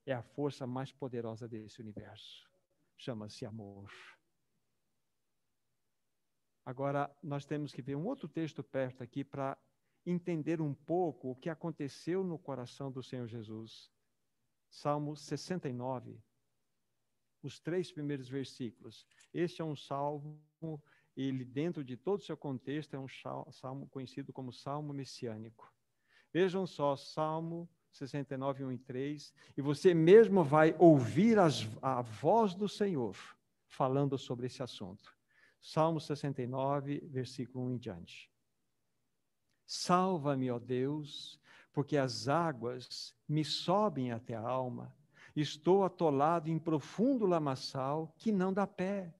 É 0.05 0.13
a 0.13 0.21
força 0.21 0.67
mais 0.67 0.91
poderosa 0.91 1.47
desse 1.47 1.81
universo 1.81 2.49
chama-se 2.99 3.45
amor. 3.45 3.89
Agora, 6.65 7.09
nós 7.21 7.45
temos 7.45 7.73
que 7.73 7.81
ver 7.81 7.95
um 7.95 8.05
outro 8.05 8.27
texto 8.27 8.63
perto 8.63 9.01
aqui 9.01 9.23
para 9.23 9.57
entender 10.05 10.61
um 10.61 10.73
pouco 10.73 11.31
o 11.31 11.35
que 11.35 11.49
aconteceu 11.49 12.23
no 12.23 12.37
coração 12.37 12.91
do 12.91 13.03
Senhor 13.03 13.27
Jesus. 13.27 13.91
Salmo 14.69 15.15
69, 15.15 16.21
os 17.41 17.59
três 17.59 17.91
primeiros 17.91 18.29
versículos. 18.29 19.05
Este 19.33 19.61
é 19.61 19.65
um 19.65 19.75
salmo, 19.75 20.39
ele, 21.15 21.43
dentro 21.43 21.83
de 21.83 21.97
todo 21.97 22.19
o 22.19 22.23
seu 22.23 22.37
contexto, 22.37 22.93
é 22.93 22.99
um 22.99 23.07
salmo 23.51 23.87
conhecido 23.89 24.31
como 24.31 24.53
salmo 24.53 24.93
messiânico. 24.93 25.73
Vejam 26.31 26.67
só, 26.67 26.95
Salmo 26.95 27.67
69, 27.91 28.63
1 28.63 28.71
e 28.71 28.77
3, 28.77 29.33
e 29.57 29.61
você 29.61 29.93
mesmo 29.95 30.43
vai 30.43 30.75
ouvir 30.77 31.39
as, 31.39 31.67
a 31.81 32.01
voz 32.01 32.53
do 32.53 32.69
Senhor 32.69 33.15
falando 33.67 34.17
sobre 34.17 34.45
esse 34.45 34.61
assunto. 34.61 35.18
Salmo 35.61 35.99
69, 35.99 36.99
versículo 37.07 37.65
1 37.65 37.71
em 37.71 37.77
diante. 37.77 38.31
Salva-me, 39.65 40.49
ó 40.49 40.57
Deus, 40.57 41.39
porque 41.71 41.97
as 41.97 42.27
águas 42.27 43.15
me 43.27 43.43
sobem 43.43 44.11
até 44.11 44.35
a 44.35 44.41
alma. 44.41 44.95
Estou 45.35 45.83
atolado 45.83 46.49
em 46.49 46.57
profundo 46.57 47.25
lamaçal 47.25 48.13
que 48.17 48.31
não 48.31 48.51
dá 48.51 48.65
pé. 48.65 49.13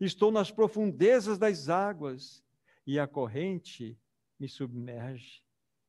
Estou 0.00 0.32
nas 0.32 0.50
profundezas 0.50 1.38
das 1.38 1.68
águas 1.68 2.44
e 2.86 2.98
a 2.98 3.06
corrente 3.06 3.98
me 4.38 4.48
submerge. 4.48 5.44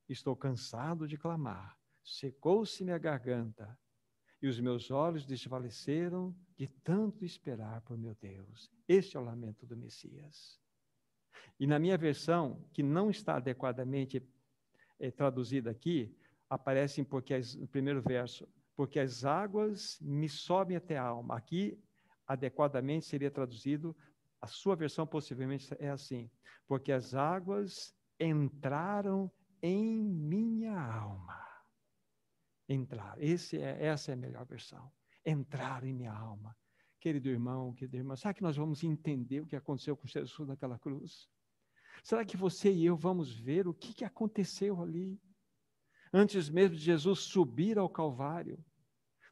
Estou 0.08 0.36
cansado 0.36 1.08
de 1.08 1.18
clamar 1.18 1.76
secou-se 2.06 2.84
minha 2.84 3.00
garganta 3.00 3.78
e 4.46 4.48
os 4.48 4.60
meus 4.60 4.92
olhos 4.92 5.26
desvaleceram 5.26 6.32
de 6.56 6.68
tanto 6.68 7.26
esperar 7.26 7.82
por 7.82 7.98
meu 7.98 8.16
Deus. 8.22 8.72
Este 8.88 9.18
é 9.18 9.20
o 9.20 9.24
lamento 9.24 9.66
do 9.66 9.76
Messias. 9.76 10.62
E 11.60 11.66
na 11.66 11.80
minha 11.80 11.98
versão, 11.98 12.64
que 12.72 12.84
não 12.84 13.10
está 13.10 13.38
adequadamente 13.38 14.22
é, 15.00 15.10
traduzida 15.10 15.72
aqui, 15.72 16.16
aparece 16.48 17.04
porque 17.04 17.34
as, 17.34 17.56
no 17.56 17.68
primeiro 17.68 18.04
verso, 18.04 18.48
porque 18.76 19.00
as 19.00 19.26
águas 19.26 19.98
me 20.00 20.30
sobem 20.30 20.78
até 20.78 20.96
a 20.96 21.04
alma. 21.04 21.36
Aqui, 21.36 21.76
adequadamente, 22.28 23.08
seria 23.08 23.32
traduzido, 23.32 23.96
a 24.40 24.46
sua 24.46 24.76
versão 24.76 25.08
possivelmente 25.08 25.76
é 25.80 25.90
assim, 25.90 26.30
porque 26.68 26.92
as 26.92 27.16
águas 27.16 27.96
entraram 28.20 29.32
em 29.60 30.04
minha 30.04 30.80
alma. 30.80 31.55
Entrar. 32.68 33.16
Esse 33.22 33.58
é, 33.58 33.86
essa 33.86 34.12
é 34.12 34.14
a 34.14 34.18
melhor 34.18 34.46
versão. 34.46 34.92
Entrar 35.26 35.84
em 35.84 35.94
minha 35.94 36.14
alma. 36.14 36.56
Querido 37.00 37.30
irmão, 37.30 37.74
querida 37.74 37.98
irmã, 37.98 38.16
será 38.16 38.34
que 38.34 38.42
nós 38.42 38.58
vamos 38.58 38.84
entender 38.84 39.42
o 39.42 39.46
que 39.46 39.56
aconteceu 39.56 39.96
com 39.96 40.08
Jesus 40.08 40.48
naquela 40.48 40.80
cruz? 40.80 41.30
Será 42.04 42.26
que 42.26 42.36
você 42.36 42.72
e 42.72 42.86
eu 42.86 42.96
vamos 42.96 43.36
ver 43.36 43.68
o 43.68 43.74
que, 43.74 43.94
que 43.94 44.06
aconteceu 44.06 44.82
ali? 44.82 45.22
Antes 46.12 46.50
mesmo 46.50 46.76
de 46.76 46.82
Jesus 46.82 47.20
subir 47.20 47.78
ao 47.78 47.90
Calvário, 47.90 48.64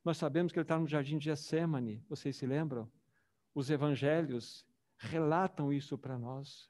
nós 0.04 0.18
sabemos 0.18 0.52
que 0.52 0.60
ele 0.60 0.66
está 0.66 0.78
no 0.78 0.88
jardim 0.88 1.18
de 1.18 1.26
Getsemane, 1.26 2.04
vocês 2.10 2.36
se 2.36 2.46
lembram? 2.46 2.92
Os 3.56 3.70
evangelhos 3.70 4.66
relatam 4.98 5.72
isso 5.72 5.98
para 5.98 6.18
nós. 6.18 6.70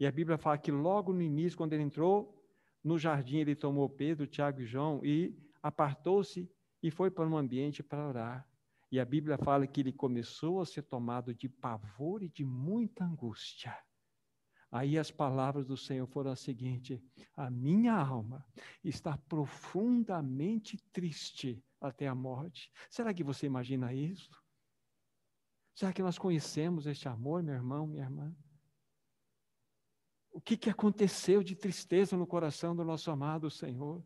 E 0.00 0.06
a 0.06 0.10
Bíblia 0.10 0.36
fala 0.36 0.58
que 0.58 0.72
logo 0.72 1.12
no 1.12 1.22
início, 1.22 1.56
quando 1.56 1.72
ele 1.72 1.84
entrou 1.84 2.42
no 2.82 2.98
jardim, 2.98 3.38
ele 3.38 3.54
tomou 3.54 3.88
Pedro, 3.88 4.26
Tiago 4.26 4.60
e 4.60 4.66
João 4.66 5.04
e 5.04 5.38
apartou-se 5.62 6.50
e 6.82 6.90
foi 6.90 7.10
para 7.10 7.28
um 7.28 7.36
ambiente 7.36 7.82
para 7.82 8.06
orar. 8.06 8.48
E 8.90 9.00
a 9.00 9.04
Bíblia 9.04 9.38
fala 9.38 9.66
que 9.66 9.80
ele 9.80 9.92
começou 9.92 10.60
a 10.60 10.66
ser 10.66 10.82
tomado 10.82 11.34
de 11.34 11.48
pavor 11.48 12.22
e 12.22 12.28
de 12.28 12.44
muita 12.44 13.04
angústia. 13.04 13.74
Aí 14.70 14.98
as 14.98 15.10
palavras 15.10 15.66
do 15.66 15.76
Senhor 15.76 16.06
foram 16.06 16.30
as 16.30 16.40
seguintes: 16.40 17.00
A 17.36 17.50
minha 17.50 17.94
alma 17.94 18.46
está 18.82 19.16
profundamente 19.16 20.78
triste 20.92 21.62
até 21.80 22.06
a 22.06 22.14
morte. 22.14 22.70
Será 22.90 23.12
que 23.14 23.22
você 23.22 23.46
imagina 23.46 23.92
isso? 23.92 24.30
Será 25.74 25.92
que 25.92 26.02
nós 26.02 26.18
conhecemos 26.18 26.86
este 26.86 27.08
amor, 27.08 27.42
meu 27.42 27.54
irmão, 27.54 27.86
minha 27.86 28.04
irmã? 28.04 28.34
O 30.30 30.40
que, 30.40 30.56
que 30.56 30.70
aconteceu 30.70 31.42
de 31.42 31.54
tristeza 31.54 32.16
no 32.16 32.26
coração 32.26 32.74
do 32.74 32.84
nosso 32.84 33.10
amado 33.10 33.50
Senhor? 33.50 34.02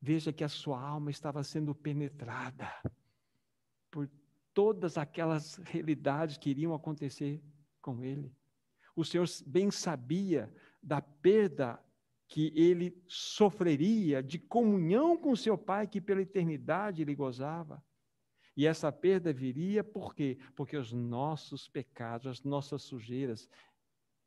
Veja 0.00 0.32
que 0.32 0.44
a 0.44 0.48
sua 0.48 0.80
alma 0.80 1.10
estava 1.10 1.42
sendo 1.42 1.74
penetrada 1.74 2.68
por 3.90 4.08
todas 4.54 4.96
aquelas 4.96 5.56
realidades 5.56 6.36
que 6.36 6.50
iriam 6.50 6.74
acontecer 6.74 7.42
com 7.80 8.02
ele 8.02 8.32
o 9.00 9.04
Senhor 9.04 9.28
bem 9.46 9.70
sabia 9.70 10.52
da 10.82 11.00
perda 11.00 11.80
que 12.26 12.52
ele 12.56 13.00
sofreria 13.06 14.20
de 14.20 14.40
comunhão 14.40 15.16
com 15.16 15.36
seu 15.36 15.56
Pai, 15.56 15.86
que 15.86 16.00
pela 16.00 16.20
eternidade 16.20 17.00
ele 17.00 17.14
gozava. 17.14 17.82
E 18.56 18.66
essa 18.66 18.90
perda 18.90 19.32
viria 19.32 19.84
por 19.84 20.16
quê? 20.16 20.36
Porque 20.56 20.76
os 20.76 20.92
nossos 20.92 21.68
pecados, 21.68 22.26
as 22.26 22.42
nossas 22.42 22.82
sujeiras 22.82 23.48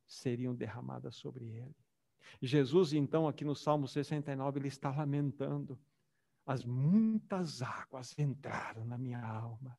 seriam 0.08 0.56
derramadas 0.56 1.18
sobre 1.18 1.46
ele. 1.46 1.76
Jesus, 2.42 2.94
então, 2.94 3.28
aqui 3.28 3.44
no 3.44 3.56
Salmo 3.56 3.88
69, 3.88 4.60
ele 4.60 4.68
está 4.68 4.92
lamentando: 4.92 5.80
as 6.46 6.66
muitas 6.66 7.62
águas 7.62 8.18
entraram 8.18 8.86
na 8.86 8.98
minha 8.98 9.22
alma, 9.22 9.78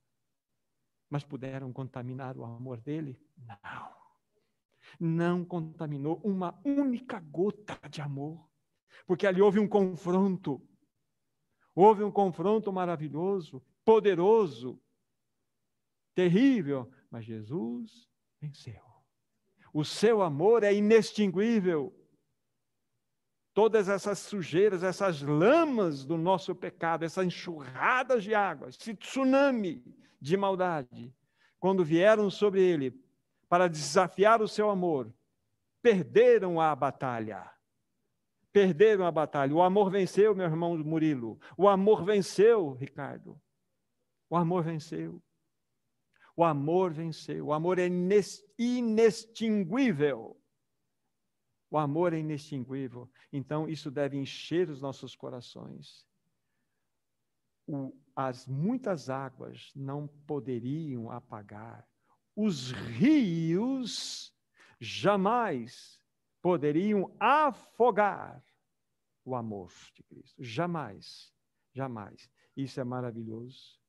mas 1.09 1.24
puderam 1.24 1.72
contaminar 1.72 2.37
o 2.37 2.44
amor 2.44 2.81
dele? 2.81 3.20
Não 3.37 4.02
não 4.98 5.44
contaminou 5.44 6.20
uma 6.22 6.59
única 6.64 7.20
gota 7.20 7.78
de 7.88 8.00
amor, 8.00 8.48
porque 9.07 9.26
ali 9.26 9.40
houve 9.40 9.59
um 9.59 9.68
confronto. 9.68 10.61
Houve 11.74 12.02
um 12.02 12.11
confronto 12.11 12.72
maravilhoso, 12.72 13.62
poderoso, 13.85 14.81
terrível, 16.14 16.90
mas 17.11 17.24
Jesus 17.24 18.09
venceu. 18.40 18.83
O 19.72 19.85
seu 19.85 20.20
amor 20.20 20.64
é 20.64 20.74
inextinguível. 20.74 21.98
Todas 23.54 23.88
essas 23.88 24.18
sujeiras, 24.18 24.82
essas 24.82 25.20
lamas 25.20 26.04
do 26.04 26.16
nosso 26.16 26.54
pecado, 26.54 27.04
essas 27.04 27.26
enxurradas 27.26 28.24
de 28.24 28.34
água, 28.34 28.68
esse 28.70 28.94
tsunami 28.94 29.84
de 30.20 30.36
maldade, 30.36 31.14
quando 31.60 31.84
vieram 31.84 32.30
sobre 32.30 32.62
ele, 32.62 32.98
para 33.48 33.68
desafiar 33.68 34.40
o 34.40 34.48
seu 34.48 34.70
amor, 34.70 35.12
perderam 35.82 36.58
a 36.60 36.74
batalha. 36.74 37.50
Perderam 38.50 39.06
a 39.06 39.10
batalha. 39.10 39.54
O 39.54 39.62
amor 39.62 39.90
venceu, 39.90 40.34
meu 40.34 40.46
irmão 40.46 40.76
Murilo. 40.78 41.38
O 41.56 41.68
amor 41.68 42.04
venceu, 42.04 42.72
Ricardo. 42.72 43.38
O 44.30 44.36
amor 44.36 44.62
venceu. 44.64 45.22
O 46.34 46.42
amor 46.42 46.92
venceu. 46.92 47.46
O 47.46 47.52
amor 47.52 47.78
é 47.78 47.86
inextinguível. 48.58 50.41
O 51.72 51.78
amor 51.78 52.12
é 52.12 52.18
inextinguível. 52.18 53.11
Então, 53.32 53.66
isso 53.66 53.90
deve 53.90 54.18
encher 54.18 54.68
os 54.68 54.82
nossos 54.82 55.16
corações. 55.16 56.06
O, 57.66 57.96
as 58.14 58.46
muitas 58.46 59.08
águas 59.08 59.72
não 59.74 60.06
poderiam 60.26 61.11
apagar 61.11 61.88
os 62.37 62.72
rios 62.72 64.35
jamais 64.78 65.98
poderiam 66.42 67.14
afogar 67.18 68.44
o 69.24 69.35
amor 69.35 69.72
de 69.94 70.02
Cristo. 70.02 70.42
Jamais, 70.42 71.32
jamais. 71.72 72.30
Isso 72.54 72.80
é 72.80 72.85
maravilhoso. 72.85 73.80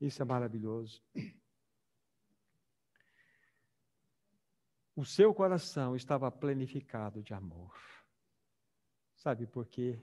Isso 0.00 0.22
é 0.22 0.24
maravilhoso. 0.24 1.02
O 4.96 5.04
seu 5.04 5.34
coração 5.34 5.94
estava 5.94 6.32
planificado 6.32 7.22
de 7.22 7.34
amor. 7.34 7.78
Sabe 9.14 9.46
por 9.46 9.66
quê? 9.66 10.02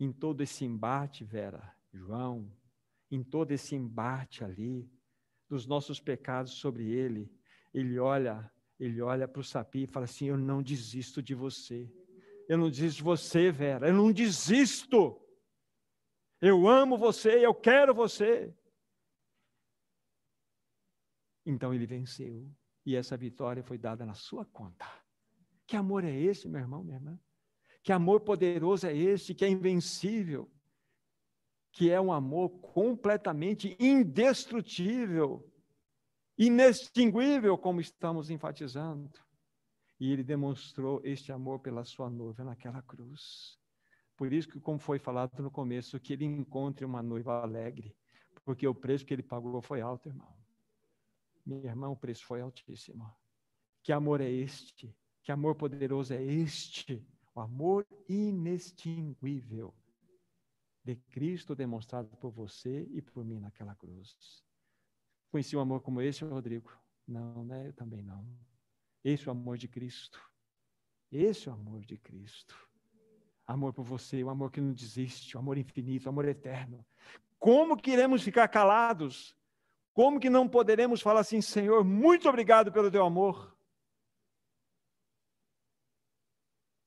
Em 0.00 0.10
todo 0.10 0.40
esse 0.40 0.64
embate, 0.64 1.22
Vera, 1.22 1.76
João, 1.92 2.50
em 3.10 3.22
todo 3.22 3.52
esse 3.52 3.76
embate 3.76 4.42
ali, 4.42 4.90
dos 5.46 5.66
nossos 5.66 6.00
pecados 6.00 6.52
sobre 6.52 6.90
ele, 6.90 7.30
ele 7.72 7.98
olha, 7.98 8.50
ele 8.80 9.02
olha 9.02 9.28
para 9.28 9.40
o 9.40 9.44
Sapi 9.44 9.82
e 9.82 9.86
fala 9.86 10.04
assim: 10.04 10.26
Eu 10.26 10.38
não 10.38 10.62
desisto 10.62 11.22
de 11.22 11.34
você. 11.34 11.92
Eu 12.48 12.56
não 12.56 12.70
desisto 12.70 12.96
de 12.96 13.02
você, 13.02 13.52
Vera. 13.52 13.88
Eu 13.88 13.94
não 13.94 14.10
desisto. 14.10 15.20
Eu 16.40 16.66
amo 16.66 16.96
você, 16.96 17.44
eu 17.44 17.54
quero 17.54 17.94
você. 17.94 18.54
Então 21.44 21.74
ele 21.74 21.86
venceu. 21.86 22.50
E 22.84 22.96
essa 22.96 23.16
vitória 23.16 23.62
foi 23.62 23.78
dada 23.78 24.04
na 24.04 24.14
sua 24.14 24.44
conta. 24.44 24.86
Que 25.66 25.76
amor 25.76 26.04
é 26.04 26.12
esse, 26.12 26.48
meu 26.48 26.60
irmão, 26.60 26.84
minha 26.84 26.96
irmã? 26.96 27.18
Que 27.82 27.92
amor 27.92 28.20
poderoso 28.20 28.86
é 28.86 28.96
esse, 28.96 29.34
que 29.34 29.44
é 29.44 29.48
invencível? 29.48 30.50
que 31.74 31.90
é 31.90 32.00
um 32.00 32.12
amor 32.12 32.50
completamente 32.60 33.76
indestrutível, 33.80 35.44
inextinguível, 36.38 37.58
como 37.58 37.80
estamos 37.80 38.30
enfatizando. 38.30 39.10
E 39.98 40.12
ele 40.12 40.22
demonstrou 40.22 41.00
este 41.02 41.32
amor 41.32 41.58
pela 41.58 41.84
sua 41.84 42.08
noiva 42.08 42.44
naquela 42.44 42.80
cruz. 42.80 43.58
Por 44.16 44.32
isso 44.32 44.48
que, 44.48 44.60
como 44.60 44.78
foi 44.78 45.00
falado 45.00 45.42
no 45.42 45.50
começo, 45.50 45.98
que 45.98 46.12
ele 46.12 46.24
encontre 46.24 46.84
uma 46.84 47.02
noiva 47.02 47.42
alegre, 47.42 47.96
porque 48.44 48.68
o 48.68 48.74
preço 48.74 49.04
que 49.04 49.12
ele 49.12 49.22
pagou 49.24 49.60
foi 49.60 49.80
alto, 49.80 50.08
irmão. 50.08 50.32
Minha 51.44 51.66
irmã, 51.66 51.88
o 51.88 51.96
preço 51.96 52.24
foi 52.24 52.40
altíssimo. 52.40 53.14
Que 53.82 53.92
amor 53.92 54.20
é 54.20 54.30
este? 54.30 54.96
Que 55.22 55.30
amor 55.30 55.54
poderoso 55.54 56.14
é 56.14 56.22
este? 56.22 57.06
O 57.34 57.40
amor 57.40 57.86
inextinguível 58.08 59.74
de 60.84 60.96
Cristo 60.96 61.54
demonstrado 61.54 62.08
por 62.18 62.30
você 62.30 62.86
e 62.92 63.02
por 63.02 63.24
mim 63.24 63.40
naquela 63.40 63.74
cruz. 63.74 64.44
Conheci 65.30 65.56
um 65.56 65.60
amor 65.60 65.80
como 65.80 66.00
esse, 66.00 66.24
Rodrigo? 66.24 66.70
Não, 67.06 67.44
né? 67.44 67.68
Eu 67.68 67.72
também 67.72 68.02
não. 68.02 68.24
Esse 69.02 69.28
é 69.28 69.32
o 69.32 69.32
amor 69.32 69.58
de 69.58 69.66
Cristo. 69.66 70.20
Esse 71.10 71.48
é 71.48 71.50
o 71.50 71.54
amor 71.54 71.84
de 71.84 71.98
Cristo. 71.98 72.56
Amor 73.46 73.72
por 73.72 73.84
você, 73.84 74.22
o 74.22 74.30
amor 74.30 74.50
que 74.50 74.60
não 74.60 74.72
desiste, 74.72 75.36
o 75.36 75.40
amor 75.40 75.58
infinito, 75.58 76.06
o 76.06 76.08
amor 76.08 76.26
eterno. 76.26 76.84
Como 77.38 77.76
queremos 77.76 78.22
ficar 78.22 78.48
calados? 78.48 79.36
Como 79.94 80.20
que 80.20 80.28
não 80.28 80.46
poderemos 80.46 81.00
falar 81.00 81.20
assim, 81.20 81.40
Senhor, 81.40 81.82
muito 81.82 82.28
obrigado 82.28 82.70
pelo 82.70 82.90
teu 82.90 83.04
amor? 83.04 83.56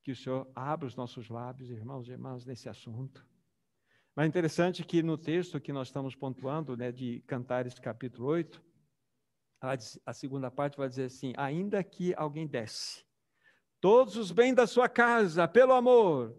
Que 0.04 0.12
o 0.12 0.16
Senhor 0.16 0.48
abra 0.54 0.86
os 0.86 0.96
nossos 0.96 1.30
lábios, 1.30 1.72
irmãos 1.72 2.08
e 2.08 2.12
irmãs, 2.12 2.46
nesse 2.46 2.70
assunto. 2.70 3.26
Mas 4.16 4.26
é 4.26 4.28
interessante 4.28 4.84
que 4.84 5.02
no 5.02 5.18
texto 5.18 5.60
que 5.60 5.74
nós 5.74 5.88
estamos 5.88 6.16
pontuando, 6.16 6.78
né, 6.78 6.92
de 6.92 7.22
Cantares 7.22 7.74
capítulo 7.80 8.28
8, 8.28 8.64
a 10.06 10.14
segunda 10.14 10.52
parte 10.52 10.78
vai 10.78 10.88
dizer 10.88 11.06
assim: 11.06 11.34
ainda 11.36 11.84
que 11.84 12.14
alguém 12.16 12.46
desse 12.46 13.08
todos 13.80 14.16
os 14.18 14.32
bens 14.32 14.56
da 14.56 14.68
sua 14.68 14.90
casa, 14.90 15.48
pelo 15.48 15.74
amor, 15.74 16.36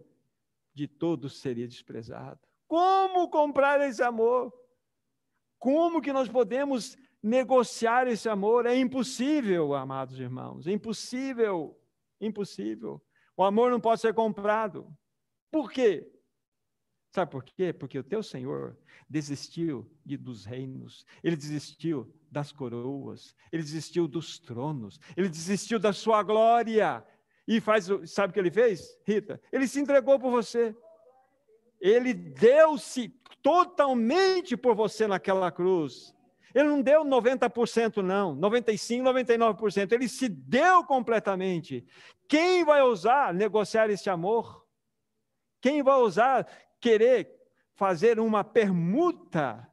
de 0.73 0.87
todos 0.87 1.39
seria 1.39 1.67
desprezado. 1.67 2.39
Como 2.67 3.29
comprar 3.29 3.81
esse 3.81 4.03
amor? 4.03 4.53
Como 5.59 6.01
que 6.01 6.13
nós 6.13 6.29
podemos 6.29 6.97
negociar 7.21 8.07
esse 8.07 8.29
amor? 8.29 8.65
É 8.65 8.75
impossível, 8.75 9.75
amados 9.75 10.17
irmãos, 10.19 10.65
é 10.65 10.71
impossível, 10.71 11.77
impossível. 12.19 13.03
O 13.35 13.43
amor 13.43 13.69
não 13.69 13.79
pode 13.79 14.01
ser 14.01 14.13
comprado. 14.13 14.91
Por 15.51 15.71
quê? 15.71 16.09
Sabe 17.11 17.31
por 17.31 17.43
quê? 17.43 17.73
Porque 17.73 17.99
o 17.99 18.03
teu 18.03 18.21
Senhor 18.21 18.77
desistiu 19.09 19.91
de, 20.05 20.15
dos 20.15 20.45
reinos, 20.45 21.05
ele 21.23 21.35
desistiu 21.35 22.13
das 22.31 22.51
coroas, 22.51 23.35
ele 23.51 23.63
desistiu 23.63 24.07
dos 24.07 24.37
tronos, 24.39 24.99
ele 25.17 25.27
desistiu 25.27 25.79
da 25.79 25.91
sua 25.91 26.21
glória. 26.21 27.03
E 27.47 27.59
faz, 27.59 27.87
sabe 28.05 28.29
o 28.29 28.33
que 28.33 28.39
ele 28.39 28.51
fez, 28.51 28.95
Rita? 29.03 29.41
Ele 29.51 29.67
se 29.67 29.79
entregou 29.79 30.19
por 30.19 30.29
você. 30.29 30.75
Ele 31.79 32.13
deu-se 32.13 33.09
totalmente 33.41 34.57
por 34.57 34.75
você 34.75 35.07
naquela 35.07 35.51
cruz. 35.51 36.13
Ele 36.53 36.67
não 36.67 36.81
deu 36.81 37.05
90%, 37.05 37.97
não, 37.97 38.35
95%, 38.35 39.03
99%. 39.03 39.91
Ele 39.91 40.07
se 40.07 40.27
deu 40.27 40.83
completamente. 40.83 41.85
Quem 42.27 42.63
vai 42.63 42.81
ousar 42.81 43.33
negociar 43.33 43.89
esse 43.89 44.09
amor? 44.09 44.65
Quem 45.61 45.83
vai 45.83 45.95
ousar 45.95 46.47
querer 46.79 47.37
fazer 47.75 48.19
uma 48.19 48.43
permuta 48.43 49.65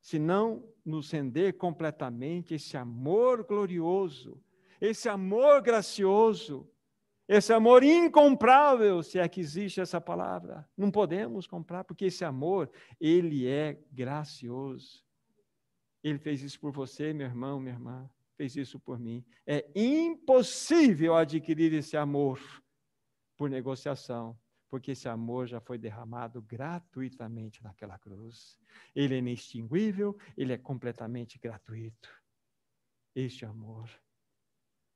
se 0.00 0.18
não 0.18 0.68
nos 0.84 1.10
render 1.10 1.52
completamente 1.52 2.54
esse 2.54 2.76
amor 2.76 3.44
glorioso, 3.44 4.42
esse 4.80 5.08
amor 5.08 5.62
gracioso, 5.62 6.68
esse 7.36 7.52
amor 7.52 7.82
incomprável, 7.82 9.02
se 9.02 9.18
é 9.18 9.28
que 9.28 9.40
existe 9.40 9.80
essa 9.80 10.00
palavra. 10.00 10.68
Não 10.76 10.90
podemos 10.90 11.46
comprar, 11.46 11.84
porque 11.84 12.06
esse 12.06 12.24
amor, 12.24 12.70
ele 13.00 13.46
é 13.46 13.80
gracioso. 13.90 15.04
Ele 16.02 16.18
fez 16.18 16.42
isso 16.42 16.60
por 16.60 16.72
você, 16.72 17.12
meu 17.12 17.26
irmão, 17.26 17.58
minha 17.60 17.74
irmã, 17.74 18.10
fez 18.36 18.56
isso 18.56 18.78
por 18.78 18.98
mim. 18.98 19.24
É 19.46 19.70
impossível 19.74 21.14
adquirir 21.16 21.72
esse 21.72 21.96
amor 21.96 22.40
por 23.36 23.48
negociação, 23.48 24.38
porque 24.68 24.90
esse 24.90 25.08
amor 25.08 25.46
já 25.46 25.60
foi 25.60 25.78
derramado 25.78 26.42
gratuitamente 26.42 27.62
naquela 27.62 27.98
cruz. 27.98 28.58
Ele 28.94 29.14
é 29.14 29.18
inextinguível, 29.18 30.16
ele 30.36 30.52
é 30.52 30.58
completamente 30.58 31.38
gratuito. 31.38 32.08
Este 33.14 33.44
amor. 33.44 33.88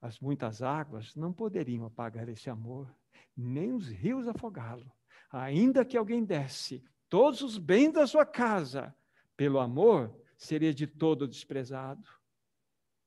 As 0.01 0.21
muitas 0.21 0.63
águas 0.63 1.15
não 1.15 1.33
poderiam 1.33 1.87
apagar 1.87 2.29
esse 2.29 2.51
amor, 2.51 2.95
nem 3.37 3.73
os 3.73 3.89
rios 3.89 4.29
afogá-lo. 4.29 4.91
Ainda 5.31 5.85
que 5.85 5.97
alguém 5.97 6.25
desse 6.25 6.85
todos 7.09 7.43
os 7.43 7.59
bens 7.59 7.93
da 7.93 8.07
sua 8.07 8.27
casa, 8.27 8.95
pelo 9.37 9.59
amor, 9.59 10.15
seria 10.37 10.73
de 10.73 10.87
todo 10.87 11.27
desprezado. 11.27 12.07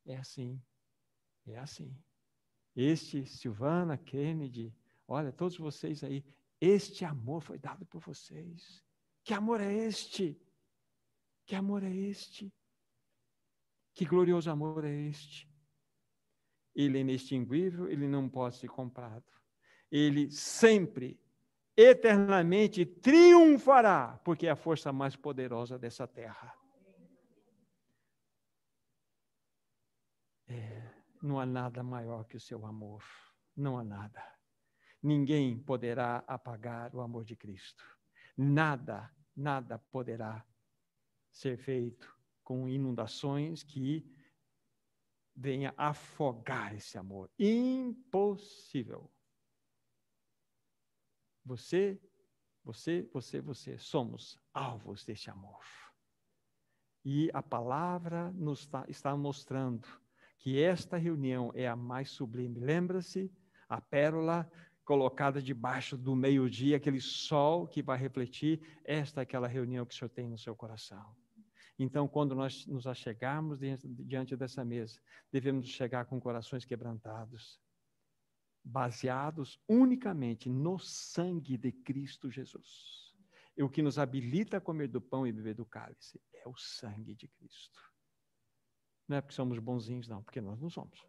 É 0.06 0.18
assim. 0.18 0.62
É 1.46 1.58
assim. 1.58 1.96
Este, 2.76 3.26
Silvana, 3.26 3.98
Kennedy, 3.98 4.74
olha, 5.08 5.32
todos 5.32 5.58
vocês 5.58 6.04
aí, 6.04 6.24
este 6.62 7.04
amor 7.04 7.42
foi 7.42 7.58
dado 7.58 7.86
por 7.86 8.00
vocês. 8.02 8.84
Que 9.24 9.34
amor 9.34 9.60
é 9.60 9.74
este? 9.74 10.40
Que 11.46 11.56
amor 11.56 11.84
é 11.84 11.94
este? 11.94 12.54
Que 13.94 14.06
glorioso 14.06 14.50
amor 14.50 14.86
é 14.86 14.94
este? 15.08 15.49
Ele 16.82 16.98
é 16.98 17.02
inextinguível, 17.02 17.90
ele 17.90 18.08
não 18.08 18.30
pode 18.30 18.56
ser 18.56 18.70
comprado. 18.70 19.26
Ele 19.92 20.32
sempre, 20.32 21.20
eternamente 21.76 22.86
triunfará, 22.86 24.18
porque 24.24 24.48
é 24.48 24.52
a 24.52 24.56
força 24.56 24.94
mais 24.94 25.14
poderosa 25.14 25.78
dessa 25.78 26.08
terra. 26.08 26.56
É, 30.48 30.90
não 31.22 31.38
há 31.38 31.46
nada 31.46 31.84
maior 31.84 32.24
que 32.24 32.38
o 32.38 32.40
seu 32.40 32.66
amor. 32.66 33.04
Não 33.58 33.78
há 33.78 33.84
nada. 33.84 34.24
Ninguém 35.04 35.60
poderá 35.60 36.24
apagar 36.26 36.96
o 36.96 37.02
amor 37.02 37.26
de 37.26 37.36
Cristo. 37.36 37.84
Nada, 38.38 39.14
nada 39.36 39.78
poderá 39.92 40.46
ser 41.30 41.58
feito 41.58 42.18
com 42.42 42.70
inundações 42.70 43.64
que 43.64 44.10
venha 45.40 45.74
afogar 45.78 46.76
esse 46.76 46.98
amor. 46.98 47.32
Impossível. 47.40 49.10
Você, 51.46 52.00
você, 52.64 53.10
você, 53.14 53.40
você 53.40 53.78
somos 53.78 54.38
alvos 54.54 55.06
deste 55.06 55.30
amor. 55.30 55.64
E 57.06 57.32
a 57.34 57.42
palavra 57.42 58.32
nos 58.34 58.68
tá, 58.68 58.84
está 58.90 59.16
mostrando 59.16 59.88
que 60.38 60.62
esta 60.62 60.98
reunião 60.98 61.52
é 61.56 61.68
a 61.68 61.76
mais 61.76 62.10
sublime. 62.10 62.60
Lembra-se 62.60 63.32
a 63.70 63.80
pérola 63.80 64.50
colocada 64.84 65.42
debaixo 65.42 65.96
do 65.96 66.16
meio-dia, 66.16 66.76
aquele 66.76 67.00
sol 67.00 67.68
que 67.68 67.82
vai 67.82 67.98
refletir, 67.98 68.60
esta 68.84 69.22
é 69.22 69.24
aquela 69.24 69.48
reunião 69.48 69.86
que 69.86 69.94
o 69.94 69.98
Senhor 69.98 70.10
tem 70.10 70.28
no 70.28 70.38
seu 70.38 70.56
coração. 70.56 71.16
Então, 71.82 72.10
quando 72.10 72.36
nós 72.36 72.66
nos 72.68 72.86
achegarmos 72.86 73.58
diante, 73.58 74.36
dessa 74.36 74.66
mesa, 74.66 75.00
devemos 75.32 75.70
chegar 75.70 76.06
com 76.06 76.20
corações 76.20 76.66
quebrantados, 76.66 77.58
baseados 78.62 79.58
unicamente 79.66 80.50
no 80.50 80.78
sangue 80.78 81.58
de 81.58 81.72
Cristo 81.72 82.30
Jesus. 82.30 83.16
E 83.56 83.64
o 83.64 83.70
que 83.70 83.82
nos 83.82 83.98
habilita 83.98 84.58
a 84.58 84.62
comer 84.62 84.90
do 84.90 85.00
pão 85.00 85.26
e 85.26 85.32
beber 85.32 85.56
do 85.56 85.66
cálice 85.66 86.22
é 86.34 86.48
o 86.50 86.56
sangue 86.58 87.16
de 87.16 87.30
Cristo. 87.30 87.80
Não 89.08 89.16
é 89.16 89.22
porque 89.22 89.36
somos 89.36 89.58
bonzinhos, 89.58 90.08
não, 90.10 90.22
porque 90.22 90.42
nós 90.42 90.60
não 90.60 90.70
somos. 90.70 91.08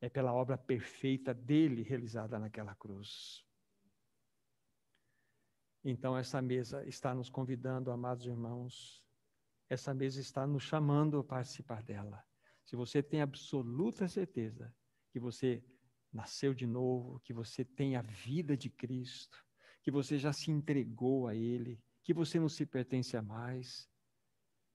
É 0.00 0.08
pela 0.08 0.32
obra 0.32 0.56
perfeita 0.56 1.34
dele 1.34 1.82
realizada 1.82 2.38
naquela 2.38 2.74
cruz. 2.76 3.44
Então, 5.84 6.16
essa 6.16 6.40
mesa 6.40 6.86
está 6.86 7.12
nos 7.12 7.28
convidando, 7.28 7.90
amados 7.90 8.24
irmãos, 8.26 9.01
essa 9.72 9.94
mesa 9.94 10.20
está 10.20 10.46
nos 10.46 10.62
chamando 10.64 11.18
a 11.18 11.24
participar 11.24 11.82
dela. 11.82 12.22
Se 12.62 12.76
você 12.76 13.02
tem 13.02 13.22
absoluta 13.22 14.06
certeza 14.06 14.70
que 15.10 15.18
você 15.18 15.64
nasceu 16.12 16.52
de 16.52 16.66
novo, 16.66 17.18
que 17.20 17.32
você 17.32 17.64
tem 17.64 17.96
a 17.96 18.02
vida 18.02 18.54
de 18.54 18.68
Cristo, 18.68 19.42
que 19.82 19.90
você 19.90 20.18
já 20.18 20.30
se 20.30 20.50
entregou 20.50 21.26
a 21.26 21.34
Ele, 21.34 21.82
que 22.02 22.12
você 22.12 22.38
não 22.38 22.50
se 22.50 22.66
pertence 22.66 23.16
a 23.16 23.22
mais, 23.22 23.88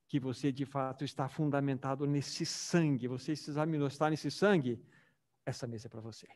que 0.07 0.19
você 0.19 0.51
de 0.51 0.65
fato 0.65 1.03
está 1.03 1.29
fundamentado 1.29 2.07
nesse 2.07 2.43
sangue, 2.43 3.07
você 3.07 3.35
se 3.35 3.51
examinou, 3.51 3.87
está 3.87 4.09
nesse 4.09 4.31
sangue, 4.31 4.83
essa 5.45 5.67
mesa 5.67 5.87
é 5.87 5.89
para 5.89 6.01
você. 6.01 6.27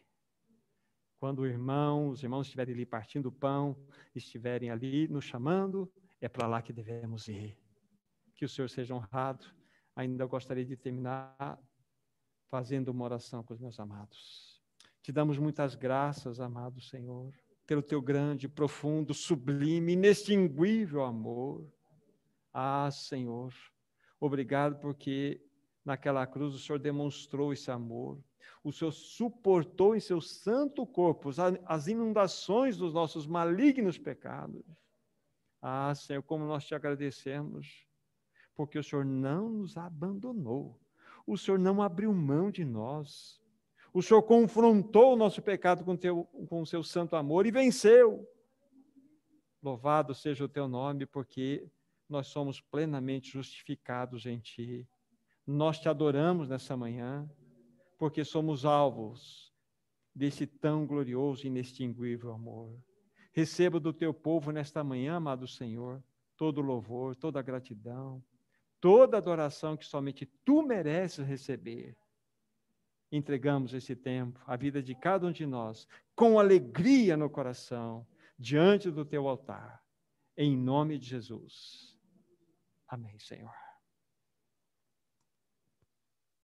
Quando 1.17 1.39
o 1.39 1.47
irmão, 1.47 2.09
os 2.09 2.21
irmãos 2.21 2.45
estiverem 2.45 2.75
ali 2.75 2.85
partindo 2.85 3.25
o 3.25 3.31
pão, 3.31 3.75
estiverem 4.13 4.69
ali 4.69 5.07
nos 5.07 5.25
chamando, 5.25 5.91
é 6.19 6.29
para 6.29 6.45
lá 6.45 6.61
que 6.61 6.71
devemos 6.71 7.27
ir. 7.27 7.60
Que 8.41 8.45
o 8.45 8.49
Senhor 8.49 8.67
seja 8.71 8.95
honrado. 8.95 9.45
Ainda 9.95 10.25
gostaria 10.25 10.65
de 10.65 10.75
terminar 10.75 11.59
fazendo 12.49 12.87
uma 12.87 13.05
oração 13.05 13.43
com 13.43 13.53
os 13.53 13.59
meus 13.59 13.79
amados. 13.79 14.59
Te 15.03 15.11
damos 15.11 15.37
muitas 15.37 15.75
graças, 15.75 16.39
amado 16.39 16.81
Senhor, 16.81 17.31
pelo 17.67 17.83
teu 17.83 18.01
grande, 18.01 18.49
profundo, 18.49 19.13
sublime, 19.13 19.93
inextinguível 19.93 21.03
amor 21.03 21.71
ah, 22.51 22.89
Senhor, 22.91 23.53
obrigado 24.19 24.79
porque 24.79 25.39
naquela 25.85 26.25
cruz 26.25 26.55
o 26.55 26.57
Senhor 26.57 26.79
demonstrou 26.79 27.53
esse 27.53 27.69
amor. 27.69 28.19
O 28.63 28.71
Senhor 28.71 28.91
suportou 28.91 29.95
em 29.95 29.99
seu 29.99 30.19
santo 30.19 30.83
corpo 30.83 31.29
as 31.67 31.87
inundações 31.87 32.75
dos 32.75 32.91
nossos 32.91 33.27
malignos 33.27 33.99
pecados. 33.99 34.63
Ah, 35.61 35.93
Senhor, 35.93 36.23
como 36.23 36.43
nós 36.43 36.65
te 36.65 36.73
agradecemos, 36.73 37.90
porque 38.61 38.77
o 38.77 38.83
Senhor 38.83 39.03
não 39.03 39.49
nos 39.49 39.75
abandonou. 39.75 40.79
O 41.25 41.35
Senhor 41.35 41.57
não 41.57 41.81
abriu 41.81 42.13
mão 42.13 42.51
de 42.51 42.63
nós. 42.63 43.41
O 43.91 44.03
Senhor 44.03 44.21
confrontou 44.21 45.13
o 45.13 45.15
nosso 45.15 45.41
pecado 45.41 45.83
com, 45.83 45.97
teu, 45.97 46.25
com 46.47 46.61
o 46.61 46.65
seu 46.65 46.83
santo 46.83 47.15
amor 47.15 47.47
e 47.47 47.51
venceu. 47.51 48.23
Louvado 49.63 50.13
seja 50.13 50.45
o 50.45 50.47
teu 50.47 50.67
nome, 50.67 51.07
porque 51.07 51.67
nós 52.07 52.27
somos 52.27 52.61
plenamente 52.61 53.31
justificados 53.31 54.27
em 54.27 54.37
Ti. 54.37 54.87
Nós 55.47 55.79
te 55.79 55.89
adoramos 55.89 56.47
nessa 56.47 56.77
manhã, 56.77 57.27
porque 57.97 58.23
somos 58.23 58.63
alvos 58.63 59.51
desse 60.13 60.45
tão 60.45 60.85
glorioso 60.85 61.45
e 61.45 61.47
inextinguível 61.47 62.31
amor. 62.31 62.79
Receba 63.33 63.79
do 63.79 63.91
teu 63.91 64.13
povo 64.13 64.51
nesta 64.51 64.83
manhã, 64.83 65.15
amado 65.15 65.47
Senhor, 65.47 66.03
todo 66.41 66.59
louvor, 66.59 67.15
toda 67.15 67.39
gratidão, 67.39 68.19
toda 68.81 69.17
adoração 69.17 69.77
que 69.77 69.85
somente 69.85 70.25
tu 70.43 70.63
mereces 70.63 71.25
receber. 71.25 71.95
Entregamos 73.11 73.73
esse 73.73 73.95
tempo, 73.95 74.39
a 74.47 74.57
vida 74.57 74.81
de 74.81 74.95
cada 74.95 75.27
um 75.27 75.31
de 75.31 75.45
nós, 75.45 75.87
com 76.15 76.39
alegria 76.39 77.15
no 77.15 77.29
coração, 77.29 78.07
diante 78.37 78.89
do 78.89 79.05
teu 79.05 79.27
altar, 79.27 79.83
em 80.35 80.57
nome 80.57 80.97
de 80.97 81.07
Jesus. 81.07 81.97
Amém, 82.87 83.19
Senhor. 83.19 83.70